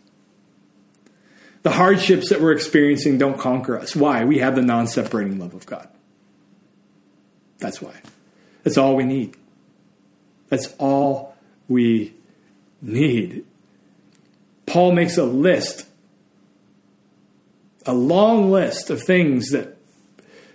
The 1.62 1.72
hardships 1.72 2.30
that 2.30 2.40
we're 2.40 2.52
experiencing 2.52 3.18
don't 3.18 3.38
conquer 3.38 3.78
us. 3.78 3.94
Why? 3.94 4.24
We 4.24 4.38
have 4.38 4.54
the 4.54 4.62
non 4.62 4.86
separating 4.86 5.38
love 5.38 5.52
of 5.52 5.66
God. 5.66 5.88
That's 7.58 7.82
why. 7.82 8.00
That's 8.62 8.78
all 8.78 8.96
we 8.96 9.04
need. 9.04 9.36
That's 10.48 10.74
all 10.78 11.36
we 11.68 12.14
need. 12.80 13.44
Paul 14.66 14.92
makes 14.92 15.16
a 15.16 15.24
list, 15.24 15.86
a 17.86 17.94
long 17.94 18.50
list 18.50 18.90
of 18.90 19.02
things 19.02 19.50
that 19.50 19.76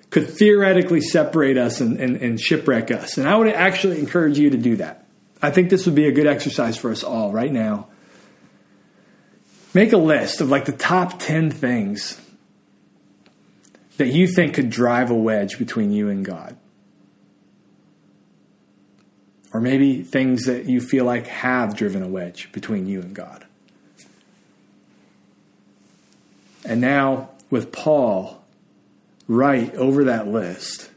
could 0.10 0.30
theoretically 0.30 1.02
separate 1.02 1.58
us 1.58 1.82
and, 1.82 2.00
and, 2.00 2.18
and, 2.18 2.40
shipwreck 2.40 2.92
us. 2.92 3.18
And 3.18 3.28
I 3.28 3.36
would 3.36 3.48
actually 3.48 4.00
encourage 4.00 4.38
you 4.38 4.52
to 4.52 4.58
do 4.58 4.76
that. 4.76 5.08
I 5.42 5.50
think 5.50 5.72
this 5.72 5.88
would 5.88 5.96
be 5.96 6.08
a 6.08 6.12
good 6.12 6.28
exercise 6.28 6.78
for 6.78 6.92
us 6.92 7.04
all 7.04 7.32
right 7.32 7.52
now. 7.52 7.88
Make 9.74 9.92
a 9.92 9.98
list 9.98 10.40
of 10.40 10.50
like 10.50 10.66
the 10.66 10.72
top 10.72 11.18
10 11.18 11.50
things 11.50 12.22
that 13.98 14.10
you 14.10 14.28
think 14.28 14.54
could 14.54 14.70
drive 14.70 15.10
a 15.10 15.16
wedge 15.16 15.58
between 15.58 15.92
you 15.92 16.10
and 16.10 16.24
God. 16.24 16.58
Or 19.54 19.62
maybe 19.62 20.02
things 20.02 20.46
that 20.46 20.66
you 20.66 20.82
feel 20.82 21.06
like 21.06 21.28
have 21.28 21.76
driven 21.76 22.02
a 22.02 22.08
wedge 22.08 22.52
between 22.52 22.88
you 22.88 23.02
and 23.02 23.14
God. 23.14 23.46
And 26.66 26.82
now, 26.82 27.30
with 27.50 27.72
Paul 27.72 28.44
right 29.28 29.74
over 29.76 30.06
that 30.06 30.28
list, 30.28 30.90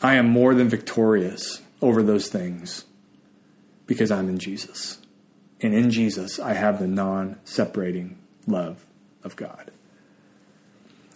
I 0.00 0.14
am 0.16 0.28
more 0.28 0.54
than 0.54 0.68
victorious 0.68 1.62
over 1.80 2.02
those 2.02 2.28
things 2.28 2.84
because 3.86 4.10
I'm 4.10 4.28
in 4.28 4.38
Jesus. 4.38 4.98
And 5.60 5.74
in 5.74 5.90
Jesus, 5.90 6.40
I 6.40 6.54
have 6.54 6.80
the 6.80 6.88
non 6.88 7.38
separating 7.44 8.18
love 8.46 8.84
of 9.22 9.36
God. 9.36 9.70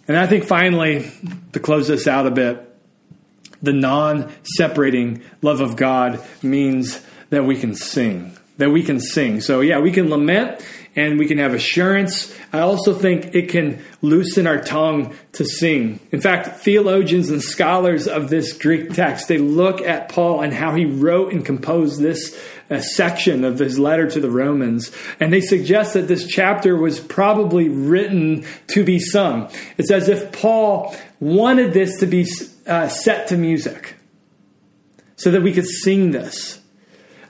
And 0.07 0.17
I 0.17 0.27
think 0.29 0.45
finally, 0.45 1.11
to 1.53 1.59
close 1.59 1.89
this 1.89 2.07
out 2.07 2.27
a 2.27 2.31
bit, 2.31 2.66
the 3.63 3.73
non 3.73 4.33
separating 4.43 5.23
love 5.43 5.61
of 5.61 5.77
God 5.77 6.23
means 6.43 7.01
that 7.31 7.45
we 7.45 7.57
can 7.57 7.75
sing. 7.75 8.37
That 8.59 8.71
we 8.71 8.83
can 8.83 9.01
sing. 9.01 9.41
So, 9.41 9.61
yeah, 9.61 9.81
we 9.81 9.91
can 9.91 10.09
lament 10.09 10.65
and 10.97 11.19
we 11.19 11.27
can 11.27 11.37
have 11.39 11.53
assurance. 11.53 12.35
I 12.53 12.61
also 12.61 12.95
think 12.95 13.35
it 13.35 13.51
can 13.51 13.85
loosen 14.01 14.47
our 14.47 14.61
tongue 14.61 15.15
to 15.33 15.45
sing. 15.45 16.01
In 16.11 16.23
fact, 16.23 16.61
theologians 16.61 17.29
and 17.29 17.43
scholars 17.43 18.09
of 18.09 18.31
this 18.31 18.55
Greek 18.55 18.95
text, 18.95 19.29
they 19.29 19.37
look 19.37 19.83
at 19.83 20.09
Paul 20.09 20.41
and 20.41 20.55
how 20.55 20.75
he 20.75 20.87
wrote 20.87 21.33
and 21.33 21.45
composed 21.45 22.01
this 22.01 22.35
uh, 22.71 22.81
section 22.81 23.45
of 23.45 23.59
his 23.59 23.79
letter 23.79 24.11
to 24.11 24.21
the 24.21 24.31
Romans, 24.31 24.91
and 25.21 25.33
they 25.33 25.41
suggest 25.41 25.95
that 25.95 26.09
this 26.09 26.27
chapter 26.27 26.77
was 26.77 26.99
probably 26.99 27.69
written 27.69 28.45
to 28.69 28.83
be 28.83 28.99
sung. 28.99 29.49
It's 29.79 29.91
as 29.91 30.09
if 30.09 30.33
Paul 30.33 30.97
wanted 31.21 31.73
this 31.73 32.01
to 32.01 32.07
be 32.07 32.27
uh, 32.67 32.89
set 32.89 33.29
to 33.29 33.37
music 33.37 33.97
so 35.17 35.31
that 35.31 35.43
we 35.43 35.53
could 35.53 35.67
sing 35.67 36.11
this. 36.11 36.61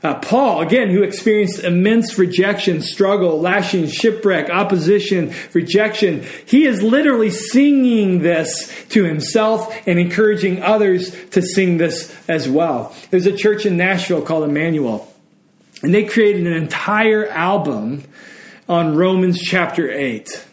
Uh, 0.02 0.14
Paul, 0.20 0.60
again, 0.60 0.90
who 0.90 1.02
experienced 1.02 1.64
immense 1.64 2.18
rejection, 2.18 2.80
struggle, 2.80 3.40
lashing, 3.40 3.88
shipwreck, 3.88 4.50
opposition, 4.50 5.34
rejection, 5.52 6.24
he 6.46 6.64
is 6.64 6.82
literally 6.82 7.30
singing 7.30 8.20
this 8.20 8.86
to 8.90 9.04
himself 9.04 9.74
and 9.86 9.98
encouraging 9.98 10.62
others 10.62 11.10
to 11.30 11.42
sing 11.42 11.78
this 11.78 12.14
as 12.28 12.48
well. 12.48 12.94
There's 13.10 13.26
a 13.26 13.36
church 13.36 13.66
in 13.66 13.76
Nashville 13.76 14.22
called 14.22 14.44
Immanuel, 14.44 15.12
and 15.82 15.92
they 15.92 16.04
created 16.04 16.46
an 16.46 16.52
entire 16.52 17.26
album 17.26 18.04
on 18.68 18.94
Romans 18.96 19.40
chapter 19.40 19.90
8. 19.90 20.45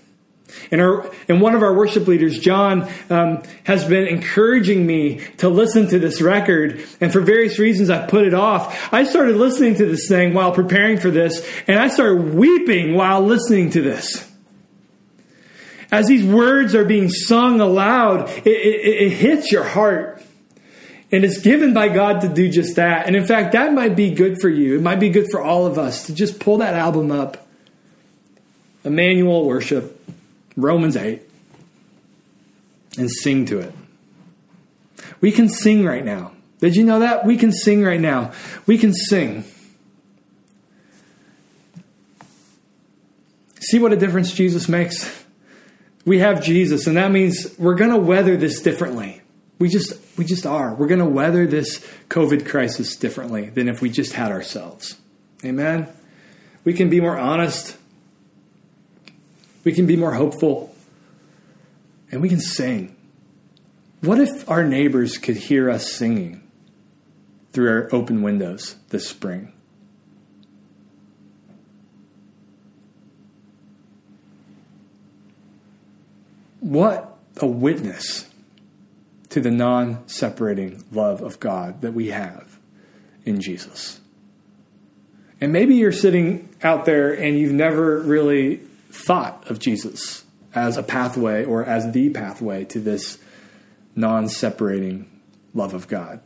And, 0.71 0.81
our, 0.81 1.11
and 1.27 1.41
one 1.41 1.55
of 1.55 1.61
our 1.63 1.73
worship 1.73 2.07
leaders, 2.07 2.39
John, 2.39 2.89
um, 3.09 3.43
has 3.63 3.85
been 3.85 4.07
encouraging 4.07 4.85
me 4.85 5.19
to 5.37 5.49
listen 5.49 5.87
to 5.89 5.99
this 5.99 6.21
record. 6.21 6.83
And 7.01 7.11
for 7.11 7.21
various 7.21 7.59
reasons, 7.59 7.89
I 7.89 8.05
put 8.05 8.25
it 8.25 8.33
off. 8.33 8.93
I 8.93 9.03
started 9.03 9.35
listening 9.35 9.75
to 9.75 9.85
this 9.85 10.07
thing 10.07 10.33
while 10.33 10.51
preparing 10.51 10.97
for 10.97 11.11
this, 11.11 11.47
and 11.67 11.79
I 11.79 11.87
started 11.87 12.33
weeping 12.33 12.95
while 12.95 13.21
listening 13.21 13.69
to 13.71 13.81
this. 13.81 14.29
As 15.91 16.07
these 16.07 16.25
words 16.25 16.73
are 16.73 16.85
being 16.85 17.09
sung 17.09 17.61
aloud, 17.61 18.27
it, 18.29 18.47
it, 18.47 19.03
it 19.03 19.09
hits 19.11 19.51
your 19.51 19.63
heart. 19.63 20.23
And 21.11 21.23
it's 21.23 21.39
given 21.41 21.75
by 21.75 21.89
God 21.89 22.21
to 22.21 22.27
do 22.27 22.49
just 22.49 22.77
that. 22.77 23.05
And 23.05 23.15
in 23.15 23.27
fact, 23.27 23.51
that 23.51 23.71
might 23.71 23.95
be 23.95 24.09
good 24.09 24.41
for 24.41 24.49
you. 24.49 24.75
It 24.75 24.81
might 24.81 24.99
be 24.99 25.09
good 25.09 25.27
for 25.29 25.43
all 25.43 25.67
of 25.67 25.77
us 25.77 26.07
to 26.07 26.15
just 26.15 26.39
pull 26.39 26.57
that 26.57 26.73
album 26.73 27.11
up. 27.11 27.45
Immanuel 28.83 29.45
worship. 29.45 30.02
Romans 30.55 30.95
8, 30.95 31.21
and 32.97 33.09
sing 33.09 33.45
to 33.45 33.59
it. 33.59 33.73
We 35.21 35.31
can 35.31 35.49
sing 35.49 35.85
right 35.85 36.05
now. 36.05 36.33
Did 36.59 36.75
you 36.75 36.83
know 36.83 36.99
that? 36.99 37.25
We 37.25 37.37
can 37.37 37.51
sing 37.51 37.83
right 37.83 37.99
now. 37.99 38.31
We 38.65 38.77
can 38.77 38.93
sing. 38.93 39.45
See 43.59 43.79
what 43.79 43.93
a 43.93 43.97
difference 43.97 44.33
Jesus 44.33 44.69
makes? 44.69 45.23
We 46.05 46.19
have 46.19 46.43
Jesus, 46.43 46.85
and 46.85 46.97
that 46.97 47.11
means 47.11 47.57
we're 47.57 47.75
going 47.75 47.91
to 47.91 47.97
weather 47.97 48.35
this 48.35 48.61
differently. 48.61 49.21
We 49.59 49.69
just 49.69 49.93
we 50.17 50.25
just 50.25 50.45
are. 50.45 50.73
We're 50.73 50.87
going 50.87 50.99
to 50.99 51.05
weather 51.05 51.47
this 51.47 51.79
COVID 52.09 52.45
crisis 52.45 52.95
differently 52.95 53.49
than 53.49 53.69
if 53.69 53.81
we 53.81 53.89
just 53.89 54.13
had 54.13 54.31
ourselves. 54.31 54.97
Amen. 55.45 55.87
We 56.63 56.73
can 56.73 56.89
be 56.89 56.99
more 56.99 57.17
honest 57.17 57.77
we 59.63 59.71
can 59.71 59.85
be 59.85 59.95
more 59.95 60.13
hopeful. 60.13 60.75
And 62.11 62.21
we 62.21 62.29
can 62.29 62.39
sing. 62.39 62.95
What 64.01 64.19
if 64.19 64.49
our 64.49 64.63
neighbors 64.63 65.17
could 65.17 65.37
hear 65.37 65.69
us 65.69 65.91
singing 65.91 66.43
through 67.51 67.69
our 67.69 67.89
open 67.91 68.21
windows 68.21 68.75
this 68.89 69.07
spring? 69.07 69.53
What 76.59 77.17
a 77.37 77.47
witness 77.47 78.29
to 79.29 79.41
the 79.41 79.51
non 79.51 80.07
separating 80.07 80.83
love 80.91 81.21
of 81.21 81.39
God 81.39 81.81
that 81.81 81.93
we 81.93 82.07
have 82.09 82.59
in 83.25 83.41
Jesus. 83.41 83.99
And 85.41 85.51
maybe 85.51 85.75
you're 85.75 85.91
sitting 85.91 86.49
out 86.61 86.85
there 86.85 87.11
and 87.11 87.37
you've 87.37 87.51
never 87.51 87.99
really 87.99 88.61
thought 88.93 89.49
of 89.49 89.59
Jesus 89.59 90.23
as 90.53 90.77
a 90.77 90.83
pathway 90.83 91.43
or 91.43 91.65
as 91.65 91.91
the 91.91 92.09
pathway 92.11 92.63
to 92.65 92.79
this 92.79 93.17
non 93.95 94.29
separating 94.29 95.09
love 95.53 95.73
of 95.73 95.87
God. 95.87 96.21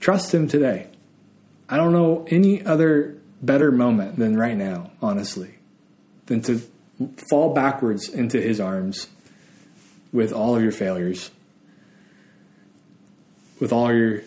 Trust 0.00 0.34
Him 0.34 0.48
today. 0.48 0.88
I 1.68 1.76
don't 1.76 1.92
know 1.92 2.26
any 2.28 2.64
other 2.64 3.18
better 3.40 3.70
moment 3.70 4.16
than 4.16 4.36
right 4.36 4.56
now, 4.56 4.90
honestly, 5.00 5.54
than 6.26 6.42
to 6.42 6.60
fall 7.30 7.54
backwards 7.54 8.08
into 8.08 8.40
His 8.40 8.60
arms 8.60 9.08
with 10.12 10.32
all 10.32 10.56
of 10.56 10.62
your 10.62 10.72
failures, 10.72 11.30
with 13.60 13.72
all 13.72 13.92
your 13.92 14.22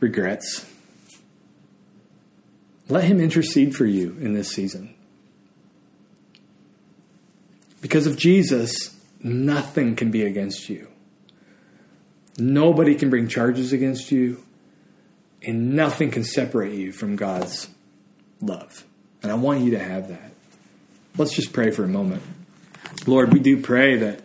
regrets. 0.00 0.64
Let 2.88 3.04
Him 3.04 3.20
intercede 3.20 3.74
for 3.76 3.84
you 3.84 4.16
in 4.20 4.34
this 4.34 4.50
season. 4.50 4.94
Because 7.80 8.06
of 8.06 8.16
Jesus, 8.16 8.96
nothing 9.22 9.94
can 9.94 10.10
be 10.10 10.24
against 10.24 10.68
you. 10.68 10.88
Nobody 12.38 12.94
can 12.94 13.10
bring 13.10 13.28
charges 13.28 13.72
against 13.72 14.10
you, 14.10 14.42
and 15.42 15.74
nothing 15.74 16.10
can 16.10 16.24
separate 16.24 16.74
you 16.74 16.92
from 16.92 17.16
God's 17.16 17.68
love. 18.40 18.84
And 19.22 19.32
I 19.32 19.34
want 19.34 19.60
you 19.60 19.72
to 19.72 19.78
have 19.78 20.08
that. 20.08 20.32
Let's 21.16 21.34
just 21.34 21.52
pray 21.52 21.70
for 21.70 21.84
a 21.84 21.88
moment. 21.88 22.22
Lord, 23.06 23.32
we 23.32 23.40
do 23.40 23.60
pray 23.60 23.96
that 23.96 24.20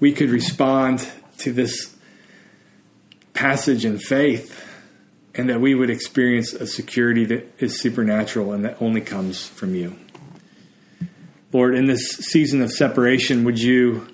we 0.00 0.12
could 0.12 0.30
respond 0.30 1.06
to 1.38 1.52
this 1.52 1.94
passage 3.34 3.84
in 3.84 3.98
faith 3.98 4.60
and 5.34 5.48
that 5.48 5.60
we 5.60 5.74
would 5.74 5.90
experience 5.90 6.52
a 6.52 6.66
security 6.66 7.24
that 7.24 7.52
is 7.58 7.80
supernatural 7.80 8.52
and 8.52 8.64
that 8.64 8.80
only 8.80 9.00
comes 9.00 9.46
from 9.46 9.74
you. 9.74 9.98
Lord, 11.52 11.74
in 11.74 11.86
this 11.86 12.08
season 12.08 12.62
of 12.62 12.72
separation, 12.72 13.44
would 13.44 13.58
you 13.58 14.08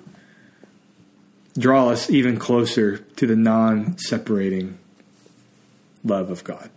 draw 1.57 1.89
us 1.89 2.09
even 2.09 2.37
closer 2.37 2.97
to 2.97 3.27
the 3.27 3.35
non 3.35 3.97
separating 3.97 4.77
love 6.03 6.29
of 6.29 6.43
God? 6.43 6.69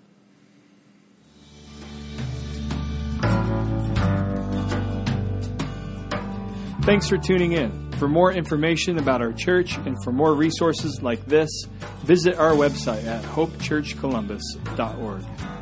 Thanks 6.83 7.09
for 7.09 7.17
tuning 7.17 7.53
in. 7.53 7.84
For 7.99 8.09
more 8.09 8.33
information 8.33 8.99
about 8.99 9.23
our 9.23 9.33
church 9.33 9.77
and 9.77 9.97
for 10.03 10.11
more 10.13 10.35
resources 10.35 11.01
like 11.03 11.25
this, 11.27 11.49
visit 12.03 12.37
our 12.37 12.53
website 12.53 13.07
at 13.07 13.23
hopechurchcolumbus.org. 13.25 15.54